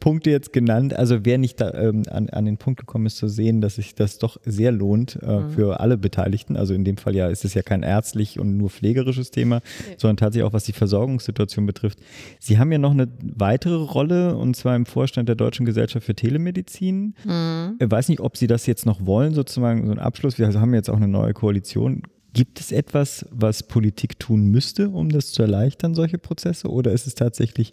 Punkte 0.00 0.30
jetzt 0.30 0.52
genannt. 0.52 0.94
Also 0.94 1.24
wer 1.24 1.38
nicht 1.38 1.60
da, 1.60 1.72
ähm, 1.74 2.02
an, 2.10 2.28
an 2.30 2.44
den 2.44 2.56
Punkt 2.56 2.80
gekommen 2.80 3.06
ist 3.06 3.18
zu 3.18 3.28
sehen, 3.28 3.60
dass 3.60 3.76
sich 3.76 3.94
das 3.94 4.18
doch 4.18 4.36
sehr 4.44 4.72
lohnt 4.72 5.18
äh, 5.22 5.40
mhm. 5.40 5.50
für 5.50 5.78
alle 5.78 5.96
Beteiligten. 5.96 6.56
Also 6.56 6.74
in 6.74 6.84
dem 6.84 6.96
Fall 6.96 7.14
ja 7.14 7.28
ist 7.28 7.44
es 7.44 7.54
ja 7.54 7.62
kein 7.62 7.84
ärztlich 7.84 8.40
und 8.40 8.56
nur 8.56 8.68
pflegerisches 8.68 9.30
Thema, 9.30 9.56
ja. 9.56 9.94
sondern 9.96 10.16
tatsächlich 10.16 10.48
auch 10.48 10.52
was 10.52 10.64
die 10.64 10.72
Versorgungssituation 10.72 11.66
betrifft. 11.66 12.00
Sie 12.40 12.58
haben 12.58 12.72
ja 12.72 12.78
noch 12.78 12.92
eine 12.92 13.06
weitere 13.20 13.76
Rolle 13.76 14.36
und 14.36 14.56
zwar 14.56 14.74
im 14.74 14.86
Vorstand 14.86 15.28
der 15.28 15.36
Deutschen 15.36 15.64
Gesellschaft 15.64 16.04
für 16.04 16.16
Telemedizin. 16.16 17.14
Mhm. 17.24 17.76
Ich 17.78 17.90
weiß 17.90 18.08
nicht, 18.08 18.20
ob 18.20 18.36
Sie 18.36 18.48
das 18.48 18.66
jetzt 18.66 18.86
noch 18.86 19.06
wollen, 19.06 19.34
sozusagen 19.34 19.86
so 19.86 19.92
ein 19.92 20.00
Abschluss. 20.00 20.36
Wir 20.38 20.52
haben 20.52 20.74
jetzt 20.74 20.90
auch 20.90 20.96
eine 20.96 21.06
neue 21.06 21.32
Koalition 21.32 21.75
Situation. 21.76 22.02
Gibt 22.32 22.60
es 22.60 22.70
etwas, 22.70 23.24
was 23.30 23.62
Politik 23.62 24.18
tun 24.18 24.48
müsste, 24.48 24.90
um 24.90 25.08
das 25.08 25.32
zu 25.32 25.42
erleichtern, 25.42 25.94
solche 25.94 26.18
Prozesse? 26.18 26.68
Oder 26.68 26.92
ist 26.92 27.06
es 27.06 27.14
tatsächlich 27.14 27.72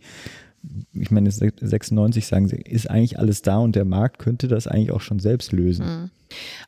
ich 0.94 1.12
meine, 1.12 1.30
96 1.30 2.26
sagen 2.26 2.48
sie, 2.48 2.56
ist 2.56 2.90
eigentlich 2.90 3.20
alles 3.20 3.42
da 3.42 3.58
und 3.58 3.76
der 3.76 3.84
Markt 3.84 4.18
könnte 4.18 4.48
das 4.48 4.66
eigentlich 4.66 4.92
auch 4.92 5.02
schon 5.02 5.20
selbst 5.20 5.52
lösen. 5.52 5.86
Mhm. 5.86 6.10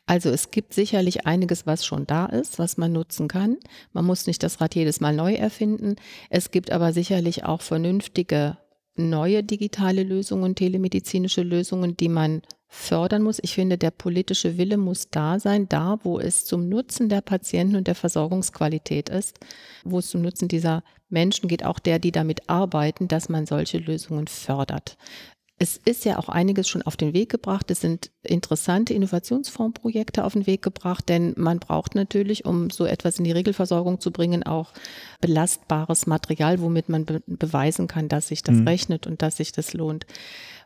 Also 0.04 0.28
es 0.28 0.50
gibt 0.50 0.74
sicherlich 0.74 1.24
einiges, 1.24 1.66
was 1.66 1.86
schon 1.86 2.06
da 2.06 2.26
ist, 2.26 2.58
was 2.58 2.76
man 2.76 2.92
nutzen 2.92 3.26
kann. 3.26 3.56
Man 3.94 4.04
muss 4.04 4.26
nicht 4.26 4.42
das 4.42 4.60
Rad 4.60 4.74
jedes 4.74 5.00
Mal 5.00 5.16
neu 5.16 5.32
erfinden. 5.32 5.96
Es 6.28 6.50
gibt 6.50 6.72
aber 6.72 6.92
sicherlich 6.92 7.44
auch 7.46 7.62
vernünftige 7.62 8.58
neue 8.96 9.42
digitale 9.42 10.02
Lösungen, 10.02 10.54
telemedizinische 10.54 11.42
Lösungen, 11.42 11.96
die 11.96 12.10
man 12.10 12.42
fördern 12.68 13.22
muss. 13.22 13.38
Ich 13.42 13.54
finde, 13.54 13.78
der 13.78 13.90
politische 13.90 14.58
Wille 14.58 14.76
muss 14.76 15.08
da 15.10 15.38
sein, 15.38 15.68
da 15.68 15.98
wo 16.02 16.18
es 16.18 16.44
zum 16.44 16.68
Nutzen 16.68 17.08
der 17.08 17.20
Patienten 17.20 17.76
und 17.76 17.86
der 17.86 17.94
Versorgungsqualität 17.94 19.08
ist, 19.08 19.38
wo 19.84 19.98
es 20.00 20.08
zum 20.08 20.22
Nutzen 20.22 20.48
dieser 20.48 20.82
Menschen 21.08 21.48
geht, 21.48 21.64
auch 21.64 21.78
der, 21.78 21.98
die 21.98 22.12
damit 22.12 22.48
arbeiten, 22.48 23.08
dass 23.08 23.28
man 23.28 23.46
solche 23.46 23.78
Lösungen 23.78 24.26
fördert. 24.26 24.96
Es 25.58 25.78
ist 25.82 26.04
ja 26.04 26.18
auch 26.18 26.28
einiges 26.28 26.68
schon 26.68 26.82
auf 26.82 26.98
den 26.98 27.14
Weg 27.14 27.30
gebracht. 27.30 27.70
Es 27.70 27.80
sind 27.80 28.10
interessante 28.22 28.92
Innovationsfondsprojekte 28.92 30.22
auf 30.22 30.34
den 30.34 30.46
Weg 30.46 30.60
gebracht, 30.60 31.08
denn 31.08 31.32
man 31.38 31.60
braucht 31.60 31.94
natürlich, 31.94 32.44
um 32.44 32.68
so 32.68 32.84
etwas 32.84 33.18
in 33.18 33.24
die 33.24 33.32
Regelversorgung 33.32 33.98
zu 33.98 34.10
bringen, 34.10 34.42
auch 34.42 34.72
belastbares 35.22 36.06
Material, 36.06 36.60
womit 36.60 36.90
man 36.90 37.06
be 37.06 37.22
beweisen 37.26 37.86
kann, 37.86 38.08
dass 38.08 38.28
sich 38.28 38.42
das 38.42 38.56
mhm. 38.56 38.68
rechnet 38.68 39.06
und 39.06 39.22
dass 39.22 39.38
sich 39.38 39.52
das 39.52 39.72
lohnt. 39.72 40.04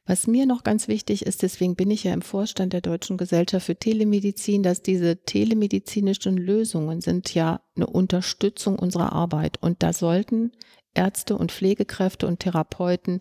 Was 0.07 0.27
mir 0.27 0.47
noch 0.47 0.65
ganz 0.65 0.89
wichtig 0.89 1.27
ist, 1.27 1.43
deswegen 1.43 1.77
bin 1.77 1.91
ich 1.91 2.05
ja 2.05 2.13
im 2.13 2.23
Vorstand 2.23 2.73
der 2.73 2.81
Deutschen 2.81 3.17
Gesellschaft 3.17 3.67
für 3.67 3.77
Telemedizin, 3.77 4.63
dass 4.63 4.83
diese 4.83 5.23
telemedizinischen 5.25 6.37
Lösungen 6.37 7.01
sind 7.01 7.33
ja 7.35 7.61
eine 7.77 7.87
Unterstützung 7.87 8.79
unserer 8.79 9.13
Arbeit. 9.13 9.59
Und 9.61 9.83
da 9.83 9.93
sollten 9.93 10.53
Ärzte 10.95 11.37
und 11.37 11.53
Pflegekräfte 11.53 12.27
und 12.27 12.41
Therapeuten 12.41 13.21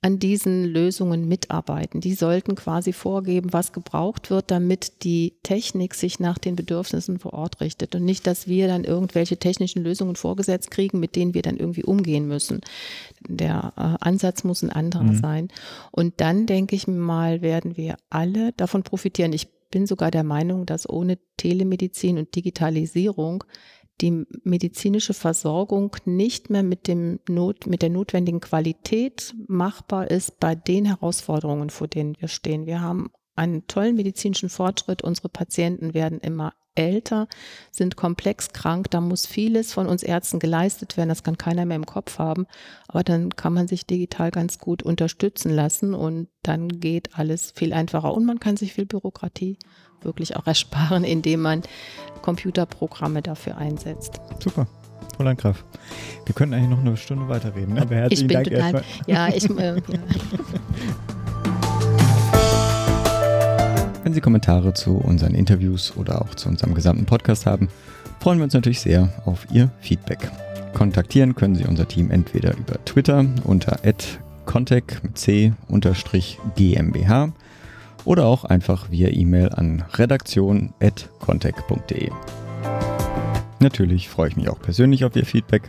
an 0.00 0.20
diesen 0.20 0.64
Lösungen 0.64 1.26
mitarbeiten. 1.26 2.00
Die 2.00 2.14
sollten 2.14 2.54
quasi 2.54 2.92
vorgeben, 2.92 3.52
was 3.52 3.72
gebraucht 3.72 4.30
wird, 4.30 4.50
damit 4.52 5.02
die 5.02 5.34
Technik 5.42 5.94
sich 5.94 6.20
nach 6.20 6.38
den 6.38 6.54
Bedürfnissen 6.54 7.18
vor 7.18 7.32
Ort 7.32 7.60
richtet 7.60 7.96
und 7.96 8.04
nicht, 8.04 8.26
dass 8.28 8.46
wir 8.46 8.68
dann 8.68 8.84
irgendwelche 8.84 9.38
technischen 9.38 9.82
Lösungen 9.82 10.14
vorgesetzt 10.14 10.70
kriegen, 10.70 11.00
mit 11.00 11.16
denen 11.16 11.34
wir 11.34 11.42
dann 11.42 11.56
irgendwie 11.56 11.82
umgehen 11.82 12.28
müssen. 12.28 12.60
Der 13.26 13.72
äh, 13.76 14.04
Ansatz 14.04 14.44
muss 14.44 14.62
ein 14.62 14.70
anderer 14.70 15.02
mhm. 15.02 15.18
sein. 15.18 15.48
Und 15.90 16.20
dann 16.20 16.46
denke 16.46 16.76
ich 16.76 16.86
mal, 16.86 17.42
werden 17.42 17.76
wir 17.76 17.96
alle 18.08 18.52
davon 18.52 18.84
profitieren. 18.84 19.32
Ich 19.32 19.48
bin 19.70 19.86
sogar 19.86 20.10
der 20.10 20.24
Meinung, 20.24 20.64
dass 20.64 20.88
ohne 20.88 21.18
Telemedizin 21.36 22.18
und 22.18 22.34
Digitalisierung 22.34 23.44
die 24.00 24.26
medizinische 24.44 25.14
Versorgung 25.14 25.96
nicht 26.04 26.50
mehr 26.50 26.62
mit, 26.62 26.86
dem 26.86 27.20
Not, 27.28 27.66
mit 27.66 27.82
der 27.82 27.90
notwendigen 27.90 28.40
Qualität 28.40 29.34
machbar 29.46 30.10
ist 30.10 30.38
bei 30.38 30.54
den 30.54 30.84
Herausforderungen, 30.84 31.70
vor 31.70 31.88
denen 31.88 32.16
wir 32.20 32.28
stehen. 32.28 32.66
Wir 32.66 32.80
haben 32.80 33.10
einen 33.34 33.66
tollen 33.66 33.96
medizinischen 33.96 34.48
Fortschritt. 34.48 35.02
Unsere 35.02 35.28
Patienten 35.28 35.94
werden 35.94 36.20
immer 36.20 36.54
älter, 36.74 37.28
sind 37.70 37.96
komplex 37.96 38.50
krank. 38.52 38.90
Da 38.90 39.00
muss 39.00 39.26
vieles 39.26 39.72
von 39.72 39.86
uns 39.86 40.02
Ärzten 40.02 40.38
geleistet 40.38 40.96
werden. 40.96 41.08
Das 41.08 41.24
kann 41.24 41.38
keiner 41.38 41.66
mehr 41.66 41.76
im 41.76 41.86
Kopf 41.86 42.18
haben. 42.18 42.46
Aber 42.86 43.02
dann 43.02 43.34
kann 43.34 43.52
man 43.52 43.68
sich 43.68 43.86
digital 43.86 44.30
ganz 44.30 44.58
gut 44.58 44.82
unterstützen 44.82 45.50
lassen 45.50 45.94
und 45.94 46.28
dann 46.42 46.68
geht 46.80 47.18
alles 47.18 47.52
viel 47.54 47.72
einfacher. 47.72 48.14
Und 48.14 48.24
man 48.24 48.40
kann 48.40 48.56
sich 48.56 48.72
viel 48.72 48.86
Bürokratie 48.86 49.58
wirklich 50.02 50.36
auch 50.36 50.46
ersparen, 50.46 51.04
indem 51.04 51.42
man 51.42 51.62
Computerprogramme 52.28 53.22
dafür 53.22 53.56
einsetzt. 53.56 54.20
Super. 54.38 54.66
Fräulein 55.16 55.38
Graf, 55.38 55.64
wir 56.26 56.34
können 56.34 56.52
eigentlich 56.52 56.68
noch 56.68 56.80
eine 56.80 56.94
Stunde 56.98 57.26
weiterreden. 57.26 57.72
Ne? 57.72 57.80
Aber 57.80 57.94
herzlichen 57.94 58.30
ich 58.30 58.38
bin 58.44 58.44
Dank 58.52 58.74
total, 58.74 58.84
Ja, 59.06 59.28
ich. 59.28 59.48
Äh, 59.48 59.76
ja. 59.76 59.82
Wenn 64.04 64.12
Sie 64.12 64.20
Kommentare 64.20 64.74
zu 64.74 64.98
unseren 64.98 65.34
Interviews 65.34 65.96
oder 65.96 66.20
auch 66.20 66.34
zu 66.34 66.50
unserem 66.50 66.74
gesamten 66.74 67.06
Podcast 67.06 67.46
haben, 67.46 67.70
freuen 68.20 68.40
wir 68.40 68.44
uns 68.44 68.52
natürlich 68.52 68.80
sehr 68.80 69.08
auf 69.24 69.46
Ihr 69.50 69.70
Feedback. 69.80 70.30
Kontaktieren 70.74 71.34
können 71.34 71.54
Sie 71.54 71.64
unser 71.64 71.88
Team 71.88 72.10
entweder 72.10 72.54
über 72.58 72.84
Twitter 72.84 73.24
unter 73.44 73.78
contact 74.44 75.02
mit 75.02 75.16
c 75.16 75.54
GmbH 76.56 77.32
oder 78.04 78.26
auch 78.26 78.44
einfach 78.44 78.90
via 78.90 79.08
E-Mail 79.08 79.48
an 79.50 79.84
redaktion.contact.de. 79.94 82.10
Natürlich 83.60 84.08
freue 84.08 84.28
ich 84.28 84.36
mich 84.36 84.48
auch 84.48 84.60
persönlich 84.60 85.04
auf 85.04 85.16
Ihr 85.16 85.26
Feedback. 85.26 85.62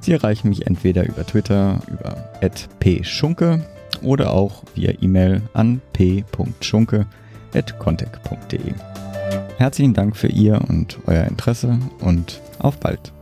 Sie 0.00 0.12
erreichen 0.12 0.48
mich 0.48 0.66
entweder 0.66 1.06
über 1.06 1.24
Twitter 1.26 1.80
über 1.88 2.16
@pschunke 2.80 3.64
oder 4.02 4.32
auch 4.32 4.64
via 4.74 4.92
E-Mail 5.00 5.42
an 5.52 5.80
p.schunke@contact.de. 5.92 8.74
Herzlichen 9.58 9.94
Dank 9.94 10.16
für 10.16 10.28
Ihr 10.28 10.60
und 10.68 10.98
euer 11.06 11.24
Interesse 11.24 11.78
und 12.00 12.40
auf 12.58 12.78
bald. 12.78 13.12